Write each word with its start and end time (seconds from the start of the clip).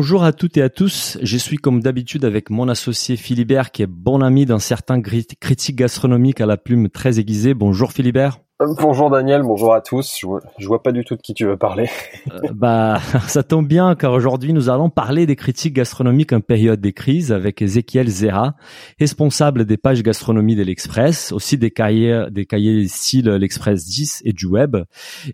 Bonjour 0.00 0.24
à 0.24 0.32
toutes 0.32 0.56
et 0.56 0.62
à 0.62 0.70
tous. 0.70 1.18
Je 1.20 1.36
suis 1.36 1.58
comme 1.58 1.82
d'habitude 1.82 2.24
avec 2.24 2.48
mon 2.48 2.70
associé 2.70 3.18
Philibert 3.18 3.70
qui 3.70 3.82
est 3.82 3.86
bon 3.86 4.22
ami 4.22 4.46
d'un 4.46 4.58
certain 4.58 5.02
critique 5.02 5.76
gastronomique 5.76 6.40
à 6.40 6.46
la 6.46 6.56
plume 6.56 6.88
très 6.88 7.20
aiguisée. 7.20 7.52
Bonjour 7.52 7.92
Philibert. 7.92 8.38
Bonjour 8.62 9.08
Daniel, 9.08 9.40
bonjour 9.42 9.72
à 9.72 9.80
tous. 9.80 10.18
Je 10.20 10.26
vois, 10.26 10.42
vois 10.60 10.82
pas 10.82 10.92
du 10.92 11.02
tout 11.02 11.16
de 11.16 11.22
qui 11.22 11.32
tu 11.32 11.46
veux 11.46 11.56
parler. 11.56 11.88
Euh, 12.30 12.52
bah, 12.54 13.00
ça 13.28 13.42
tombe 13.42 13.66
bien 13.66 13.94
car 13.96 14.12
aujourd'hui 14.12 14.52
nous 14.52 14.68
allons 14.68 14.90
parler 14.90 15.26
des 15.26 15.34
critiques 15.34 15.72
gastronomiques 15.72 16.32
en 16.32 16.40
période 16.40 16.80
des 16.80 16.92
crises 16.92 17.32
avec 17.32 17.62
Ezekiel 17.62 18.08
Zera, 18.08 18.54
responsable 19.00 19.64
des 19.64 19.76
pages 19.78 20.02
gastronomie 20.02 20.54
de 20.54 20.62
l'Express, 20.62 21.32
aussi 21.32 21.56
des 21.56 21.70
cahiers 21.70 22.26
des 22.30 22.44
cahiers 22.44 22.86
style 22.86 23.30
l'Express 23.30 23.84
10 23.86 24.22
et 24.26 24.32
du 24.32 24.46
web. 24.46 24.76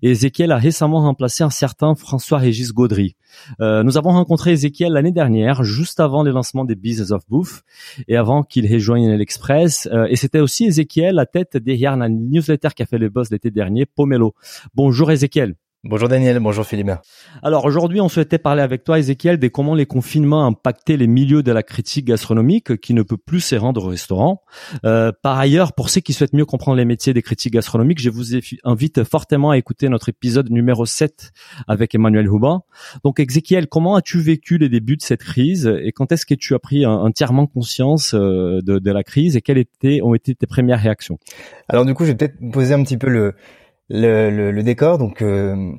Et 0.01 0.13
Ezekiel 0.13 0.53
a 0.53 0.57
récemment 0.57 1.01
remplacé 1.01 1.43
un 1.43 1.51
certain 1.51 1.95
François-Régis 1.97 2.73
Gaudry. 2.73 3.17
Euh, 3.61 3.83
nous 3.83 3.99
avons 3.99 4.11
rencontré 4.11 4.53
Ezekiel 4.53 4.93
l'année 4.93 5.13
dernière, 5.13 5.65
juste 5.65 6.01
avant 6.01 6.23
le 6.23 6.31
lancement 6.31 6.65
des 6.65 6.75
Business 6.75 7.11
of 7.11 7.23
Bouffe 7.29 7.63
et 8.09 8.17
avant 8.17 8.43
qu'il 8.43 8.73
rejoigne 8.73 9.15
l'Express. 9.15 9.89
Euh, 9.93 10.07
et 10.09 10.17
c'était 10.17 10.41
aussi 10.41 10.67
Ezekiel, 10.67 11.17
la 11.17 11.27
tête 11.27 11.57
derrière 11.57 11.97
la 11.97 12.09
newsletter 12.09 12.69
qui 12.75 12.83
a 12.83 12.87
fait 12.87 12.99
le 12.99 13.11
boss 13.17 13.31
l'été 13.31 13.51
dernier, 13.51 13.87
Pomelo. 13.87 14.35
Bonjour 14.75 15.11
Ezekiel. 15.11 15.57
Bonjour 15.85 16.09
Daniel, 16.09 16.41
bonjour 16.41 16.67
Philippe. 16.67 16.91
Alors 17.43 17.65
aujourd'hui, 17.65 18.01
on 18.01 18.09
souhaitait 18.09 18.39
parler 18.39 18.63
avec 18.63 18.83
toi, 18.83 18.99
Ezekiel, 18.99 19.39
de 19.39 19.47
comment 19.47 19.75
les 19.75 19.87
confinements 19.87 20.43
ont 20.43 20.49
impacté 20.49 20.97
les 20.97 21.07
milieux 21.07 21.45
de 21.45 21.53
la 21.53 21.63
critique 21.63 22.07
gastronomique 22.07 22.81
qui 22.81 22.93
ne 22.93 23.03
peut 23.03 23.17
plus 23.17 23.41
se 23.41 23.55
rendre 23.55 23.85
au 23.85 23.89
restaurant. 23.91 24.43
Euh, 24.85 25.13
par 25.23 25.39
ailleurs, 25.39 25.75
pour 25.75 25.89
ceux 25.91 26.01
qui 26.01 26.13
souhaitent 26.13 26.33
mieux 26.33 26.45
comprendre 26.45 26.79
les 26.79 26.85
métiers 26.85 27.15
des 27.15 27.23
critiques 27.23 27.53
gastronomiques, 27.53 28.01
je 28.01 28.11
vous 28.11 28.35
invite 28.65 29.05
fortement 29.05 29.51
à 29.51 29.59
écouter 29.59 29.89
notre 29.89 30.09
épisode 30.09 30.51
numéro 30.51 30.87
7 30.87 31.31
avec 31.69 31.95
Emmanuel 31.95 32.29
Houban. 32.29 32.65
Donc 33.05 33.21
Ezekiel, 33.21 33.69
comment 33.69 33.95
as-tu 33.95 34.19
vécu 34.19 34.59
les 34.59 34.69
débuts 34.69 34.97
de 34.97 35.03
cette 35.03 35.23
crise 35.23 35.73
et 35.83 35.93
quand 35.93 36.11
est-ce 36.11 36.27
que 36.27 36.35
tu 36.35 36.55
as 36.55 36.59
pris 36.59 36.85
entièrement 36.85 37.47
conscience 37.47 38.13
euh, 38.15 38.61
de, 38.63 38.81
de 38.81 38.91
la 38.91 39.05
crise 39.05 39.37
et 39.37 39.41
quelles 39.41 39.59
étaient, 39.59 40.01
ont 40.03 40.15
été 40.15 40.35
tes 40.35 40.47
premières 40.47 40.81
réactions? 40.81 41.19
Alors 41.69 41.85
du 41.85 41.95
coup, 41.95 42.05
je 42.05 42.11
vais 42.11 42.17
peut-être 42.17 42.39
poser 42.51 42.75
un 42.75 42.83
petit 42.83 42.97
peu 42.97 43.09
le 43.09 43.35
le, 43.89 44.31
le, 44.31 44.51
le 44.51 44.63
décor. 44.63 44.99
Donc, 44.99 45.23
euh, 45.23 45.73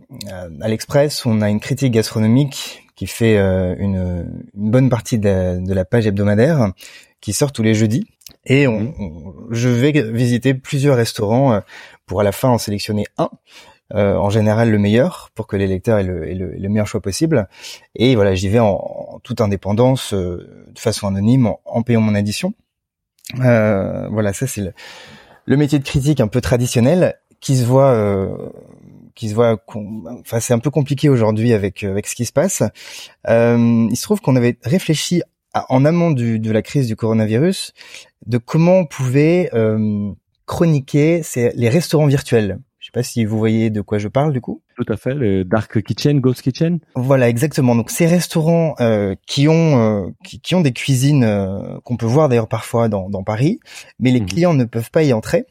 à 0.61 0.67
l'Express, 0.67 1.25
on 1.25 1.41
a 1.41 1.49
une 1.49 1.59
critique 1.59 1.93
gastronomique 1.93 2.83
qui 2.95 3.07
fait 3.07 3.37
euh, 3.37 3.75
une, 3.77 4.45
une, 4.55 4.71
bonne 4.71 4.89
partie 4.89 5.19
de, 5.19 5.63
de, 5.63 5.73
la 5.73 5.85
page 5.85 6.07
hebdomadaire, 6.07 6.71
qui 7.21 7.33
sort 7.33 7.51
tous 7.51 7.63
les 7.63 7.75
jeudis. 7.75 8.05
Et 8.45 8.67
on, 8.67 8.79
mmh. 8.79 9.47
je 9.51 9.69
vais 9.69 9.91
visiter 10.11 10.53
plusieurs 10.53 10.95
restaurants 10.95 11.53
euh, 11.53 11.59
pour 12.05 12.21
à 12.21 12.23
la 12.23 12.31
fin 12.31 12.49
en 12.49 12.57
sélectionner 12.57 13.05
un. 13.17 13.29
Euh, 13.93 14.15
en 14.17 14.29
général 14.29 14.69
le 14.69 14.77
meilleur 14.77 15.29
pour 15.33 15.47
que 15.47 15.55
les 15.55 15.65
lecteurs 15.65 15.99
aient 15.99 16.03
le, 16.03 16.25
le, 16.25 16.69
meilleur 16.69 16.87
choix 16.87 16.99
possible. 16.99 17.47
Et 17.95 18.15
voilà, 18.15 18.35
j'y 18.35 18.49
vais 18.49 18.59
en, 18.59 18.73
en, 18.73 19.19
toute 19.23 19.39
indépendance, 19.39 20.13
euh, 20.13 20.65
de 20.67 20.77
façon 20.77 21.07
anonyme, 21.07 21.47
en, 21.47 21.61
en 21.63 21.83
payant 21.83 22.01
mon 22.01 22.13
addition. 22.13 22.53
Euh, 23.39 24.09
voilà, 24.09 24.33
ça 24.33 24.45
c'est 24.45 24.61
le, 24.61 24.73
le, 25.45 25.57
métier 25.57 25.79
de 25.79 25.85
critique 25.85 26.19
un 26.19 26.27
peu 26.27 26.41
traditionnel 26.41 27.17
qui 27.39 27.55
se 27.57 27.65
voit 27.65 27.91
euh, 27.91 28.49
qui 29.15 29.29
se 29.29 29.35
voit 29.35 29.57
enfin 30.21 30.39
c'est 30.39 30.53
un 30.53 30.59
peu 30.59 30.69
compliqué 30.69 31.09
aujourd'hui 31.09 31.53
avec 31.53 31.83
euh, 31.83 31.91
avec 31.91 32.07
ce 32.07 32.15
qui 32.15 32.25
se 32.25 32.33
passe 32.33 32.63
euh, 33.27 33.87
il 33.89 33.95
se 33.95 34.03
trouve 34.03 34.21
qu'on 34.21 34.35
avait 34.35 34.57
réfléchi 34.63 35.21
en 35.69 35.85
amont 35.85 36.11
du, 36.11 36.39
de 36.39 36.51
la 36.51 36.61
crise 36.61 36.87
du 36.87 36.95
coronavirus 36.95 37.73
de 38.25 38.37
comment 38.37 38.79
on 38.79 38.85
pouvait 38.85 39.49
euh, 39.53 40.11
chroniquer 40.45 41.23
ces, 41.23 41.51
les 41.55 41.69
restaurants 41.69 42.07
virtuels 42.07 42.59
je 42.87 42.93
sais 42.93 42.99
pas 42.99 43.03
si 43.03 43.25
vous 43.25 43.37
voyez 43.37 43.69
de 43.69 43.81
quoi 43.81 43.97
je 43.97 44.07
parle 44.07 44.31
du 44.31 44.39
coup. 44.39 44.61
Tout 44.77 44.85
à 44.87 44.95
fait, 44.95 45.13
le 45.13 45.43
Dark 45.43 45.81
Kitchen, 45.83 46.21
Ghost 46.21 46.41
Kitchen. 46.41 46.79
Voilà, 46.95 47.27
exactement. 47.27 47.75
Donc 47.75 47.89
ces 47.91 48.05
restaurants 48.05 48.75
euh, 48.79 49.13
qui 49.25 49.49
ont 49.49 50.05
euh, 50.05 50.09
qui, 50.23 50.39
qui, 50.39 50.55
ont 50.55 50.61
des 50.61 50.71
cuisines 50.71 51.25
euh, 51.25 51.79
qu'on 51.83 51.97
peut 51.97 52.05
voir 52.05 52.29
d'ailleurs 52.29 52.47
parfois 52.47 52.87
dans, 52.87 53.09
dans 53.09 53.23
Paris, 53.23 53.59
mais 53.99 54.11
les 54.11 54.21
mmh. 54.21 54.25
clients 54.25 54.53
ne 54.53 54.63
peuvent 54.63 54.89
pas 54.89 55.03
y 55.03 55.11
entrer. 55.11 55.45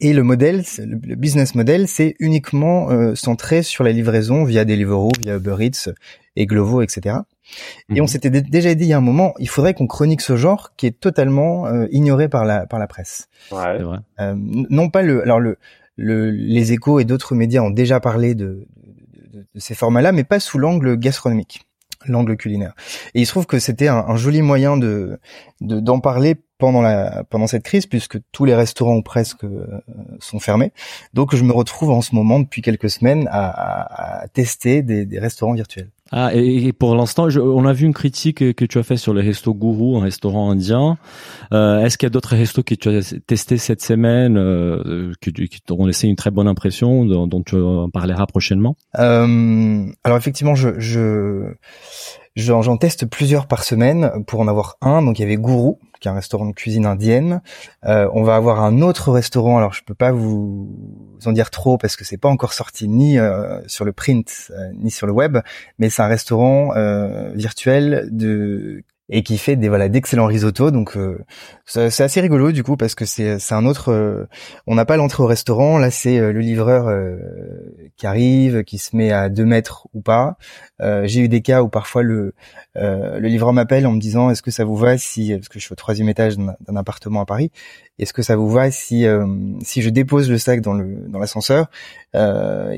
Et 0.00 0.12
le 0.12 0.22
modèle, 0.22 0.62
le 0.78 1.16
business 1.16 1.56
model, 1.56 1.88
c'est 1.88 2.14
uniquement 2.20 2.90
euh, 2.90 3.16
centré 3.16 3.62
sur 3.62 3.82
la 3.82 3.90
livraison 3.90 4.44
via 4.44 4.64
Deliveroo, 4.64 5.10
via 5.20 5.36
Uber 5.36 5.56
Eats 5.60 5.90
et 6.36 6.46
Glovo, 6.46 6.82
etc. 6.82 7.16
Et 7.88 8.00
on 8.00 8.04
mhm. 8.04 8.08
s'était 8.08 8.30
déjà 8.30 8.74
dit 8.74 8.84
il 8.84 8.88
y 8.88 8.92
a 8.92 8.98
un 8.98 9.00
moment, 9.00 9.34
il 9.38 9.48
faudrait 9.48 9.74
qu'on 9.74 9.88
chronique 9.88 10.20
ce 10.20 10.36
genre 10.36 10.72
qui 10.76 10.86
est 10.86 11.00
totalement 11.00 11.66
euh, 11.66 11.86
ignoré 11.90 12.28
par 12.28 12.44
la 12.44 12.66
par 12.66 12.78
la 12.78 12.86
presse. 12.86 13.28
Ouais. 13.50 13.78
Vrai. 13.82 13.98
Euh, 14.20 14.34
non 14.36 14.88
pas 14.88 15.02
le, 15.02 15.22
alors 15.22 15.40
le, 15.40 15.56
le 15.96 16.30
les 16.30 16.72
Échos 16.72 17.00
et 17.00 17.04
d'autres 17.04 17.34
médias 17.34 17.62
ont 17.62 17.70
déjà 17.70 17.98
parlé 17.98 18.34
de, 18.34 18.66
de, 19.32 19.46
de 19.52 19.60
ces 19.60 19.74
formats-là, 19.74 20.12
mais 20.12 20.24
pas 20.24 20.38
sous 20.38 20.58
l'angle 20.58 20.96
gastronomique 20.96 21.64
l'angle 22.06 22.36
culinaire. 22.36 22.74
Et 23.14 23.20
il 23.20 23.26
se 23.26 23.32
trouve 23.32 23.46
que 23.46 23.58
c'était 23.58 23.88
un, 23.88 23.96
un, 23.96 24.16
joli 24.16 24.42
moyen 24.42 24.76
de 24.76 25.18
d'en 25.60 25.98
parler 25.98 26.36
pendant 26.58 26.82
la 26.82 27.24
pendant 27.30 27.46
cette 27.46 27.62
crise 27.62 27.86
puisque 27.86 28.18
tous 28.32 28.44
les 28.44 28.54
restaurants 28.54 28.96
ou 28.96 29.02
presque 29.02 29.44
euh, 29.44 29.80
sont 30.20 30.40
fermés. 30.40 30.72
Donc 31.14 31.34
je 31.34 31.44
me 31.44 31.52
retrouve 31.52 31.90
en 31.90 32.02
ce 32.02 32.14
moment 32.14 32.40
depuis 32.40 32.62
quelques 32.62 32.90
semaines 32.90 33.28
à, 33.30 34.22
à, 34.22 34.28
tester 34.28 34.82
des, 34.82 35.06
des, 35.06 35.18
restaurants 35.18 35.54
virtuels. 35.54 35.90
Ah 36.10 36.30
et, 36.34 36.72
pour 36.72 36.94
l'instant, 36.94 37.28
on 37.36 37.66
a 37.66 37.72
vu 37.74 37.84
une 37.84 37.92
critique 37.92 38.54
que 38.54 38.64
tu 38.64 38.78
as 38.78 38.82
fait 38.82 38.96
sur 38.96 39.12
le 39.12 39.20
resto 39.20 39.52
Gourou, 39.52 39.98
un 39.98 40.02
restaurant 40.02 40.50
indien. 40.50 40.96
Euh, 41.52 41.84
Est-ce 41.84 41.98
qu'il 41.98 42.06
y 42.06 42.10
a 42.10 42.10
d'autres 42.10 42.34
restos 42.34 42.62
que 42.62 42.74
tu 42.74 42.88
as 42.88 43.14
testés 43.26 43.58
cette 43.58 43.82
semaine 43.82 44.38
euh, 44.38 45.12
qui, 45.20 45.32
qui 45.32 45.60
t'ont 45.60 45.84
laissé 45.84 46.08
une 46.08 46.16
très 46.16 46.30
bonne 46.30 46.48
impression, 46.48 47.04
dont, 47.04 47.26
dont 47.26 47.42
tu 47.42 47.56
en 47.56 47.90
parleras 47.90 48.26
prochainement? 48.26 48.74
Euh, 48.98 49.84
Alors 50.02 50.16
effectivement, 50.16 50.54
je, 50.54 50.78
je 50.78 51.52
j'en 52.36 52.76
teste 52.78 53.06
plusieurs 53.06 53.46
par 53.46 53.64
semaine 53.64 54.10
pour 54.26 54.40
en 54.40 54.48
avoir 54.48 54.76
un. 54.80 55.02
Donc 55.02 55.18
il 55.18 55.22
y 55.22 55.24
avait 55.26 55.36
Gourou 55.36 55.78
qui 56.00 56.08
est 56.08 56.10
un 56.10 56.14
restaurant 56.14 56.46
de 56.46 56.52
cuisine 56.52 56.86
indienne. 56.86 57.42
Euh, 57.84 58.08
on 58.12 58.22
va 58.22 58.36
avoir 58.36 58.62
un 58.62 58.80
autre 58.80 59.12
restaurant. 59.12 59.58
Alors 59.58 59.72
je 59.72 59.82
peux 59.82 59.94
pas 59.94 60.12
vous 60.12 60.68
en 61.24 61.32
dire 61.32 61.50
trop 61.50 61.78
parce 61.78 61.96
que 61.96 62.04
c'est 62.04 62.16
pas 62.18 62.28
encore 62.28 62.52
sorti 62.52 62.88
ni 62.88 63.18
euh, 63.18 63.60
sur 63.66 63.84
le 63.84 63.92
print 63.92 64.50
euh, 64.50 64.70
ni 64.74 64.90
sur 64.90 65.06
le 65.06 65.12
web, 65.12 65.38
mais 65.78 65.90
c'est 65.90 66.02
un 66.02 66.08
restaurant 66.08 66.72
virtuel 67.34 68.08
de 68.10 68.82
et 69.10 69.22
qui 69.22 69.38
fait 69.38 69.56
des 69.56 69.68
voilà 69.68 69.88
d'excellents 69.88 70.26
risottos. 70.26 70.70
Donc 70.70 70.96
euh, 70.96 71.24
c'est 71.66 72.02
assez 72.02 72.20
rigolo 72.20 72.52
du 72.52 72.62
coup 72.62 72.76
parce 72.76 72.94
que 72.94 73.04
c'est 73.04 73.38
c'est 73.38 73.54
un 73.54 73.64
autre. 73.64 73.90
Euh, 73.90 74.26
on 74.66 74.74
n'a 74.74 74.84
pas 74.84 74.96
l'entrée 74.96 75.22
au 75.22 75.26
restaurant. 75.26 75.78
Là 75.78 75.90
c'est 75.90 76.18
euh, 76.18 76.32
le 76.32 76.40
livreur 76.40 76.88
qui 77.96 78.06
arrive, 78.06 78.64
qui 78.64 78.78
se 78.78 78.96
met 78.96 79.12
à 79.12 79.28
deux 79.28 79.44
mètres 79.44 79.88
ou 79.94 80.00
pas. 80.00 80.36
J'ai 80.80 81.20
eu 81.20 81.28
des 81.28 81.42
cas 81.42 81.62
où 81.62 81.68
parfois 81.68 82.02
le 82.02 82.34
le 82.74 83.26
livreur 83.26 83.52
m'appelle 83.52 83.86
en 83.86 83.92
me 83.92 84.00
disant 84.00 84.30
est-ce 84.30 84.42
que 84.42 84.50
ça 84.50 84.64
vous 84.64 84.76
va 84.76 84.98
si 84.98 85.34
parce 85.34 85.48
que 85.48 85.58
je 85.58 85.64
suis 85.64 85.72
au 85.72 85.76
troisième 85.76 86.08
étage 86.08 86.36
d'un 86.36 86.76
appartement 86.76 87.20
à 87.20 87.26
Paris. 87.26 87.50
Est-ce 87.98 88.12
que 88.12 88.22
ça 88.22 88.36
vous 88.36 88.48
va 88.48 88.70
si 88.70 89.06
si 89.62 89.82
je 89.82 89.90
dépose 89.90 90.30
le 90.30 90.38
sac 90.38 90.60
dans 90.60 90.74
le 90.74 91.06
dans 91.08 91.18
l'ascenseur 91.18 91.68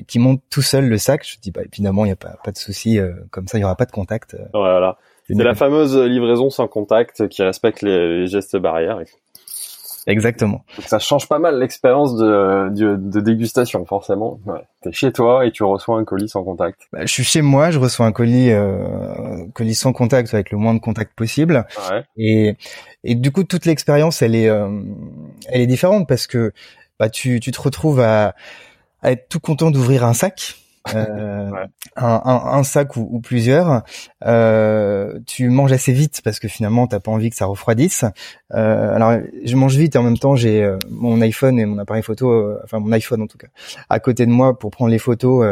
qui 0.07 0.19
monte 0.19 0.43
tout 0.49 0.63
seul 0.63 0.89
le 0.89 0.99
sac? 0.99 1.27
Je 1.27 1.39
dis 1.41 1.51
bah 1.51 1.63
évidemment 1.71 2.05
il 2.05 2.09
y 2.09 2.13
a 2.13 2.17
pas 2.17 2.39
pas 2.45 2.53
de 2.53 2.59
souci 2.59 2.99
comme 3.31 3.49
ça 3.49 3.59
il 3.59 3.63
y 3.63 3.65
aura 3.65 3.77
pas 3.77 3.87
de 3.87 3.93
contact. 3.93 4.37
Voilà. 4.53 4.97
C'est 5.37 5.45
la 5.45 5.55
fameuse 5.55 5.97
livraison 5.97 6.51
sans 6.51 6.69
contact 6.69 7.29
qui 7.29 7.43
respecte 7.43 7.83
les, 7.83 8.27
gestes 8.27 8.57
barrières. 8.57 9.01
Exactement. 10.07 10.65
Donc 10.77 10.87
ça 10.87 10.99
change 10.99 11.29
pas 11.29 11.39
mal 11.39 11.59
l'expérience 11.59 12.17
de, 12.17 12.71
de, 12.71 13.21
dégustation, 13.21 13.85
forcément. 13.85 14.41
Ouais. 14.47 14.61
T'es 14.83 14.93
chez 14.93 15.13
toi 15.13 15.47
et 15.47 15.53
tu 15.53 15.63
reçois 15.63 15.99
un 15.99 16.05
colis 16.05 16.29
sans 16.29 16.43
contact. 16.43 16.89
Bah, 16.93 17.01
je 17.03 17.13
suis 17.13 17.23
chez 17.23 17.43
moi, 17.43 17.71
je 17.71 17.79
reçois 17.79 18.07
un 18.07 18.13
colis, 18.13 18.51
euh, 18.51 19.45
colis 19.55 19.75
sans 19.75 19.93
contact 19.93 20.33
avec 20.33 20.51
le 20.51 20.59
moins 20.59 20.75
de 20.75 20.81
contact 20.81 21.15
possible. 21.15 21.67
Ouais. 21.91 22.05
Et, 22.17 22.57
et 23.05 23.15
du 23.15 23.31
coup, 23.31 23.45
toute 23.45 23.67
l'expérience, 23.67 24.23
elle 24.23 24.35
est, 24.35 24.49
euh, 24.49 24.69
elle 25.49 25.61
est 25.61 25.67
différente 25.67 26.09
parce 26.09 26.27
que 26.27 26.53
bah, 26.99 27.11
tu, 27.11 27.39
tu 27.41 27.51
te 27.53 27.61
retrouves 27.61 28.01
à, 28.01 28.35
à 29.03 29.13
être 29.13 29.29
tout 29.29 29.41
content 29.41 29.71
d'ouvrir 29.71 30.05
un 30.05 30.15
sac 30.15 30.57
euh, 30.95 31.51
un, 31.97 32.23
un, 32.25 32.63
sac 32.63 32.97
ou, 32.97 33.07
ou 33.11 33.21
plusieurs. 33.21 33.83
Euh, 34.25 35.19
tu 35.27 35.49
manges 35.49 35.73
assez 35.73 35.93
vite 35.93 36.21
parce 36.25 36.39
que 36.39 36.49
finalement 36.49 36.87
t'as 36.87 37.01
pas 37.01 37.11
envie 37.11 37.31
que 37.31 37.37
ça 37.37 37.47
refroidisse. 37.47 38.05
Euh, 38.55 38.95
alors 38.95 39.21
je 39.45 39.57
mange 39.57 39.77
vite 39.77 39.95
et 39.95 39.99
en 39.99 40.03
même 40.03 40.19
temps 40.19 40.37
j'ai 40.37 40.63
euh, 40.63 40.79
mon 40.89 41.21
iPhone 41.21 41.59
et 41.59 41.67
mon 41.67 41.79
appareil 41.79 42.03
photo, 42.03 42.31
euh, 42.31 42.61
enfin 42.65 42.79
mon 42.79 42.93
iPhone 42.93 43.23
en 43.23 43.27
tout 43.27 43.39
cas, 43.39 43.49
à 43.89 44.01
côté 44.01 44.27
de 44.27 44.31
moi 44.31 44.59
pour 44.59 44.71
prendre 44.71 44.91
les 44.91 44.99
photos. 44.99 45.45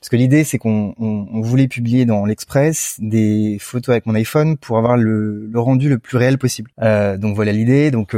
parce 0.00 0.08
que 0.10 0.16
l'idée 0.16 0.44
c'est 0.44 0.58
qu'on 0.58 0.94
on, 0.98 1.26
on 1.32 1.40
voulait 1.40 1.68
publier 1.68 2.04
dans 2.04 2.26
l'Express 2.26 2.96
des 3.00 3.56
photos 3.60 3.94
avec 3.94 4.06
mon 4.06 4.14
iPhone 4.14 4.56
pour 4.58 4.78
avoir 4.78 4.96
le, 4.96 5.48
le 5.50 5.60
rendu 5.60 5.88
le 5.88 5.98
plus 5.98 6.18
réel 6.18 6.38
possible. 6.38 6.70
donc 6.80 7.34
voilà 7.34 7.52
l'idée. 7.52 7.90
Donc 7.90 8.14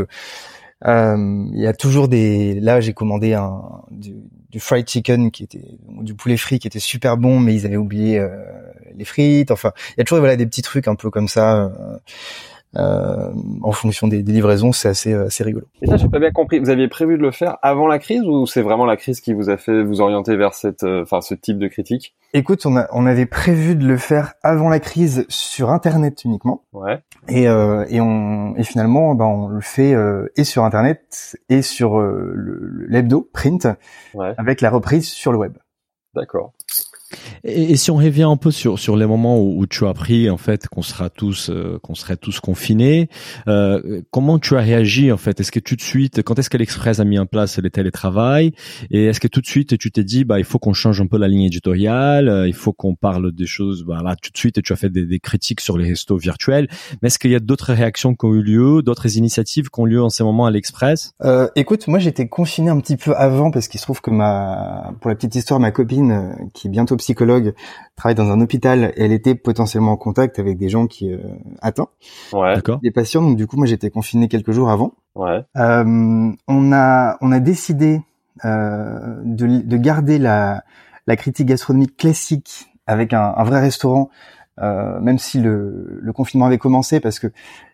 il 0.85 1.61
y 1.61 1.67
a 1.67 1.73
toujours 1.73 2.09
des. 2.09 2.61
Là, 2.61 2.81
j'ai 2.81 2.93
commandé 2.93 3.35
un 3.35 3.63
du, 3.91 4.15
du, 4.51 4.61
fried 4.61 4.89
chicken 4.89 5.31
qui 5.31 5.45
était 5.45 5.63
du 6.01 6.15
poulet 6.15 6.37
frit 6.37 6.59
qui 6.59 6.67
était 6.67 6.79
super 6.79 7.17
bon, 7.17 7.41
mais 7.41 7.55
ils 7.55 7.67
avaient 7.67 7.77
oublié 7.77 8.19
euh, 8.19 8.29
les 8.97 9.05
frites. 9.05 9.51
Enfin, 9.51 9.73
il 9.91 9.99
y 9.99 10.01
a 10.01 10.05
toujours 10.05 10.19
voilà 10.19 10.37
des 10.37 10.47
petits 10.47 10.63
trucs 10.63 10.89
un 10.89 10.95
peu 10.95 11.11
comme 11.11 11.29
ça. 11.29 11.73
Euh, 12.77 12.99
euh, 13.09 13.33
en 13.63 13.73
fonction 13.73 14.09
des, 14.09 14.23
des 14.23 14.33
livraisons, 14.33 14.73
c'est 14.73 14.89
assez, 14.89 15.13
euh, 15.13 15.27
assez 15.27 15.45
rigolo. 15.45 15.67
Et 15.83 15.87
ça, 15.87 15.97
j'ai 15.97 16.09
pas 16.09 16.19
bien 16.19 16.31
compris. 16.31 16.59
Vous 16.59 16.71
aviez 16.71 16.89
prévu 16.89 17.17
de 17.17 17.23
le 17.23 17.31
faire 17.31 17.57
avant 17.63 17.87
la 17.87 17.99
crise 17.99 18.23
ou 18.23 18.47
c'est 18.47 18.63
vraiment 18.63 18.85
la 18.85 18.97
crise 18.97 19.21
qui 19.21 19.33
vous 19.33 19.51
a 19.51 19.57
fait 19.57 19.83
vous 19.83 20.01
orienter 20.01 20.37
vers 20.37 20.55
cette, 20.55 20.83
euh, 20.83 21.03
enfin, 21.03 21.21
ce 21.21 21.35
type 21.35 21.59
de 21.59 21.69
critique? 21.69 22.15
Écoute, 22.35 22.67
on, 22.67 22.77
a, 22.77 22.87
on 22.93 23.07
avait 23.07 23.27
prévu 23.27 23.75
de 23.75 23.87
le 23.87 23.97
faire 23.97 24.35
avant 24.43 24.69
la 24.69 24.81
crise 24.81 25.25
sur 25.29 25.71
Internet 25.71 26.25
uniquement. 26.25 26.63
Ouais. 26.73 27.01
Et, 27.29 27.49
euh, 27.49 27.85
et, 27.89 28.01
on, 28.01 28.55
et 28.57 28.65
finalement, 28.65 29.15
ben, 29.15 29.25
on 29.25 29.49
le 29.49 29.61
fait 29.61 29.95
et 30.37 30.45
sur 30.45 30.65
Internet 30.65 31.37
et 31.49 31.63
sur 31.63 32.01
l'hebdo 32.01 33.29
print, 33.33 33.67
ouais. 34.15 34.35
avec 34.37 34.61
la 34.61 34.71
reprise 34.71 35.09
sur 35.09 35.33
le 35.33 35.39
web. 35.39 35.57
D'accord. 36.15 36.53
Et, 37.45 37.77
si 37.77 37.91
on 37.91 37.97
revient 37.97 38.25
un 38.25 38.37
peu 38.37 38.51
sur 38.51 38.79
sur 38.79 38.97
les 38.97 39.07
moments 39.07 39.41
où, 39.41 39.67
tu 39.67 39.85
as 39.85 39.91
appris 39.91 40.31
en 40.31 40.37
fait 40.37 40.69
qu'on 40.69 40.83
sera 40.83 41.11
tous 41.11 41.51
euh, 41.51 41.79
qu'on 41.83 41.95
serait 41.95 42.17
tous 42.17 42.41
confinés, 42.41 43.09
euh, 43.49 44.03
comment 44.11 44.39
tu 44.39 44.57
as 44.57 44.61
réagi 44.61 45.13
en 45.13 45.17
fait? 45.17 45.41
Est-ce 45.41 45.53
que 45.53 45.61
tout 45.61 45.77
de 45.77 45.83
suite, 45.83 46.23
quand 46.23 46.39
est-ce 46.39 46.51
que 46.51 46.57
l'Express 46.57 47.01
a 47.01 47.05
mis 47.05 47.19
en 47.19 47.27
place 47.27 47.59
le 47.59 47.71
télétravail? 47.71 48.53
Et 48.91 49.07
est-ce 49.07 49.21
que 49.21 49.29
tout 49.29 49.41
de 49.41 49.47
suite 49.47 49.79
tu 49.79 49.91
t'es 49.91 50.05
dit 50.05 50.25
bah 50.25 50.39
il 50.39 50.45
faut 50.45 50.59
qu'on 50.59 50.73
change 50.73 51.01
un 51.01 51.07
peu 51.07 51.19
la 51.19 51.29
ligne 51.29 51.45
éditoriale, 51.45 52.29
euh, 52.29 52.49
il 52.49 52.55
faut 52.55 52.73
qu'on 52.73 52.95
parle 52.95 53.33
des 53.33 53.47
choses. 53.47 53.85
Bah 53.85 54.01
là 54.03 54.17
tout 54.17 54.31
de 54.31 54.39
suite 54.39 54.63
tu 54.63 54.73
as 54.73 54.77
fait 54.77 54.91
des, 54.91 55.07
des 55.07 55.21
critiques 55.21 55.61
sur 55.61 55.79
les 55.79 55.89
restos 55.89 56.17
virtuels. 56.17 56.69
Mais 57.03 57.09
est-ce 57.09 57.19
qu'il 57.19 57.31
y 57.31 57.37
a 57.37 57.41
d'autres 57.41 57.73
réactions 57.73 58.15
qui 58.15 58.25
ont 58.27 58.35
eu 58.35 58.43
lieu, 58.43 58.83
d'autres 58.83 59.17
initiatives 59.17 59.69
qui 59.71 59.81
ont 59.81 59.85
lieu 59.85 60.03
en 60.03 60.09
ces 60.09 60.25
moments 60.25 60.47
à 60.47 60.51
l'Express? 60.51 61.13
Euh, 61.25 61.49
Écoute, 61.57 61.89
moi 61.89 61.99
j'étais 61.99 62.29
confiné 62.29 62.71
un 62.71 62.81
petit 62.81 62.97
peu 62.97 63.15
avant 63.15 63.51
parce 63.51 63.69
qu'il 63.69 63.81
se 63.81 63.85
trouve 63.85 64.01
que 64.01 64.11
ma 64.11 64.93
pour 65.01 65.11
la 65.11 65.17
petite 65.17 65.35
histoire 65.35 65.61
ma 65.61 65.71
copine 65.71 66.13
euh, 66.13 66.45
qui 66.55 66.69
est 66.69 66.71
bientôt 66.71 66.97
psychologue, 66.99 67.55
travaille 67.97 68.15
dans 68.15 68.31
un 68.31 68.41
hôpital 68.41 68.93
et 68.97 69.05
elle 69.05 69.13
était 69.13 69.35
potentiellement 69.35 69.93
en 69.93 69.97
contact 69.97 70.39
avec 70.39 70.59
des 70.59 70.69
gens 70.69 70.87
qui 70.87 71.13
euh, 71.13 71.19
ouais. 72.33 72.55
des 72.83 72.91
patients. 72.91 73.23
Donc 73.23 73.37
du 73.37 73.47
coup, 73.47 73.57
moi 73.57 73.67
j'étais 73.67 73.91
confiné 73.91 74.29
quelques 74.29 74.53
jours 74.53 74.71
avant. 74.71 74.93
Ouais. 75.15 75.43
Euh, 75.57 76.31
on 76.47 76.73
a 76.73 77.17
on 77.21 77.33
a 77.33 77.41
décidé 77.41 78.03
euh, 78.45 79.17
de, 79.25 79.63
de 79.63 79.77
garder 79.77 80.19
la 80.19 80.63
la 81.07 81.17
critique 81.17 81.47
gastronomique 81.47 81.97
classique 81.97 82.67
avec 82.87 83.13
un, 83.13 83.35
un 83.37 83.45
vrai 83.45 83.61
restaurant, 83.61 84.11
euh, 84.61 85.01
même 85.01 85.19
si 85.19 85.41
le, 85.41 85.99
le, 86.01 86.13
confinement 86.13 86.47
avait 86.47 86.59
commencé, 86.59 87.01
parce 87.01 87.19
que 87.19 87.29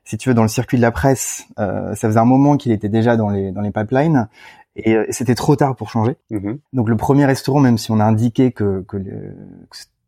si 0.04 0.16
tu 0.18 0.28
veux, 0.28 0.34
dans 0.34 0.42
le 0.42 0.48
circuit 0.48 0.76
de 0.76 0.82
la 0.82 0.90
presse, 0.90 1.46
euh, 1.58 1.94
ça 1.94 2.08
faisait 2.08 2.20
un 2.20 2.24
moment 2.24 2.56
qu'il 2.56 2.72
était 2.72 2.88
déjà 2.88 3.16
dans 3.16 3.30
les 3.30 3.52
dans 3.52 3.60
les 3.60 3.70
pipelines 3.70 4.28
et 4.76 4.96
euh, 4.96 5.06
c'était 5.10 5.34
trop 5.34 5.56
tard 5.56 5.76
pour 5.76 5.90
changer. 5.90 6.16
Mm-hmm. 6.30 6.58
Donc 6.72 6.88
le 6.88 6.96
premier 6.96 7.24
restaurant, 7.24 7.60
même 7.60 7.78
si 7.78 7.90
on 7.90 8.00
a 8.00 8.04
indiqué 8.04 8.52
que, 8.52 8.84
que, 8.88 8.96
le, 8.96 9.36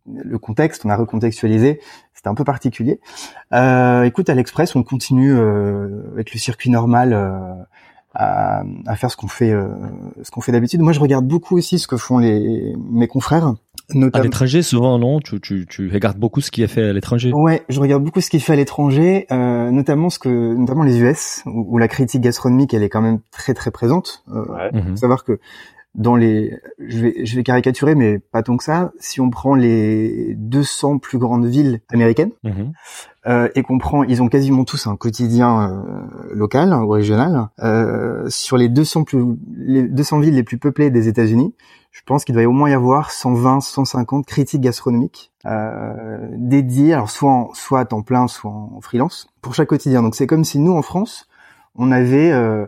le, 0.07 0.39
contexte, 0.39 0.85
on 0.85 0.91
a 0.91 0.97
recontextualisé, 0.97 1.81
c'était 2.15 2.29
un 2.29 2.35
peu 2.35 2.45
particulier. 2.45 3.01
Euh, 3.53 4.03
écoute, 4.05 4.29
à 4.29 4.35
l'Express, 4.35 4.75
on 4.77 4.83
continue 4.83 5.35
euh, 5.35 6.03
avec 6.15 6.33
le 6.33 6.39
circuit 6.39 6.71
normal 6.71 7.13
euh, 7.13 7.55
à, 8.15 8.63
à, 8.87 8.97
faire 8.97 9.11
ce 9.11 9.17
qu'on 9.17 9.29
fait, 9.29 9.53
euh, 9.53 9.69
ce 10.23 10.31
qu'on 10.31 10.41
fait 10.41 10.53
d'habitude. 10.53 10.81
Moi, 10.81 10.93
je 10.93 11.01
regarde 11.01 11.27
beaucoup 11.27 11.57
aussi 11.57 11.79
ce 11.79 11.87
que 11.87 11.97
font 11.97 12.19
les 12.19 12.75
mes 12.91 13.09
confrères. 13.09 13.55
Notamment... 13.95 14.21
À 14.21 14.25
l'étranger, 14.25 14.63
souvent, 14.63 14.99
non? 14.99 15.21
Tu, 15.21 15.41
tu, 15.41 15.67
tu 15.69 15.91
regardes 15.93 16.19
beaucoup 16.19 16.41
ce 16.41 16.51
qui 16.51 16.63
est 16.63 16.67
fait 16.67 16.89
à 16.89 16.93
l'étranger? 16.93 17.31
Ouais, 17.33 17.63
je 17.69 17.79
regarde 17.79 18.03
beaucoup 18.03 18.21
ce 18.21 18.31
qui 18.31 18.37
est 18.37 18.41
fait 18.41 18.55
à 18.55 18.57
l'étranger, 18.57 19.27
euh, 19.31 19.71
notamment 19.71 20.11
ce 20.11 20.19
que, 20.19 20.55
notamment 20.55 20.83
les 20.83 20.99
US, 20.99 21.43
où, 21.47 21.67
où, 21.69 21.79
la 21.79 21.87
critique 21.89 22.21
gastronomique, 22.21 22.75
elle 22.75 22.83
est 22.83 22.89
quand 22.89 23.03
même 23.03 23.21
très 23.31 23.55
très 23.55 23.71
présente. 23.71 24.25
Euh, 24.33 24.45
ouais. 24.47 24.71
faut 24.73 24.89
mhm. 24.91 24.97
savoir 24.97 25.25
que 25.25 25.39
dans 25.97 26.15
les, 26.15 26.55
je 26.79 26.99
vais, 26.99 27.25
je 27.25 27.37
vais 27.37 27.43
caricaturer, 27.43 27.95
mais 27.95 28.19
pas 28.19 28.43
tant 28.43 28.57
que 28.57 28.65
ça. 28.65 28.93
Si 29.01 29.21
on 29.21 29.31
prend 29.31 29.55
les 29.55 30.35
200 30.37 30.99
plus 30.99 31.19
grandes 31.19 31.47
villes 31.47 31.81
américaines 31.91 32.33
mhm. 32.45 32.73
euh, 33.27 33.49
et 33.55 33.63
qu'on 33.63 33.79
prend, 33.79 34.05
ils 34.05 34.23
ont 34.23 34.29
quasiment 34.29 34.65
tous 34.65 34.87
un 34.87 34.97
quotidien 34.97 35.71
euh, 35.71 36.35
local 36.35 36.75
ou 36.75 36.91
régional. 36.91 37.49
Euh, 37.61 38.29
sur 38.29 38.59
les 38.59 38.69
200 38.69 39.05
plus, 39.05 39.25
les 39.57 39.83
200 39.85 40.21
villes 40.21 40.35
les 40.35 40.43
plus 40.43 40.59
peuplées 40.59 40.91
des 40.91 41.09
États-Unis, 41.09 41.55
je 41.97 42.03
pense 42.05 42.27
qu'il 42.27 42.35
doit 42.35 42.45
au 42.45 42.53
moins 42.53 42.69
y 42.69 42.75
avoir 42.75 43.11
120, 43.11 43.63
150 43.63 44.27
critiques 44.27 44.61
gastronomiques 44.61 45.33
euh, 45.47 46.19
dédiées, 46.33 46.93
alors 46.93 47.09
soit 47.09 47.31
en, 47.31 47.55
soit 47.55 47.81
à 47.81 47.85
temps 47.87 48.03
plein, 48.03 48.29
soit 48.29 48.51
en 48.51 48.83
freelance 48.83 49.29
pour 49.41 49.55
chaque 49.55 49.69
quotidien. 49.69 50.03
Donc 50.03 50.15
c'est 50.15 50.27
comme 50.27 50.45
si 50.45 50.59
nous 50.59 50.73
en 50.73 50.83
France, 50.83 51.27
on 51.75 51.91
avait, 51.91 52.31
euh, 52.33 52.67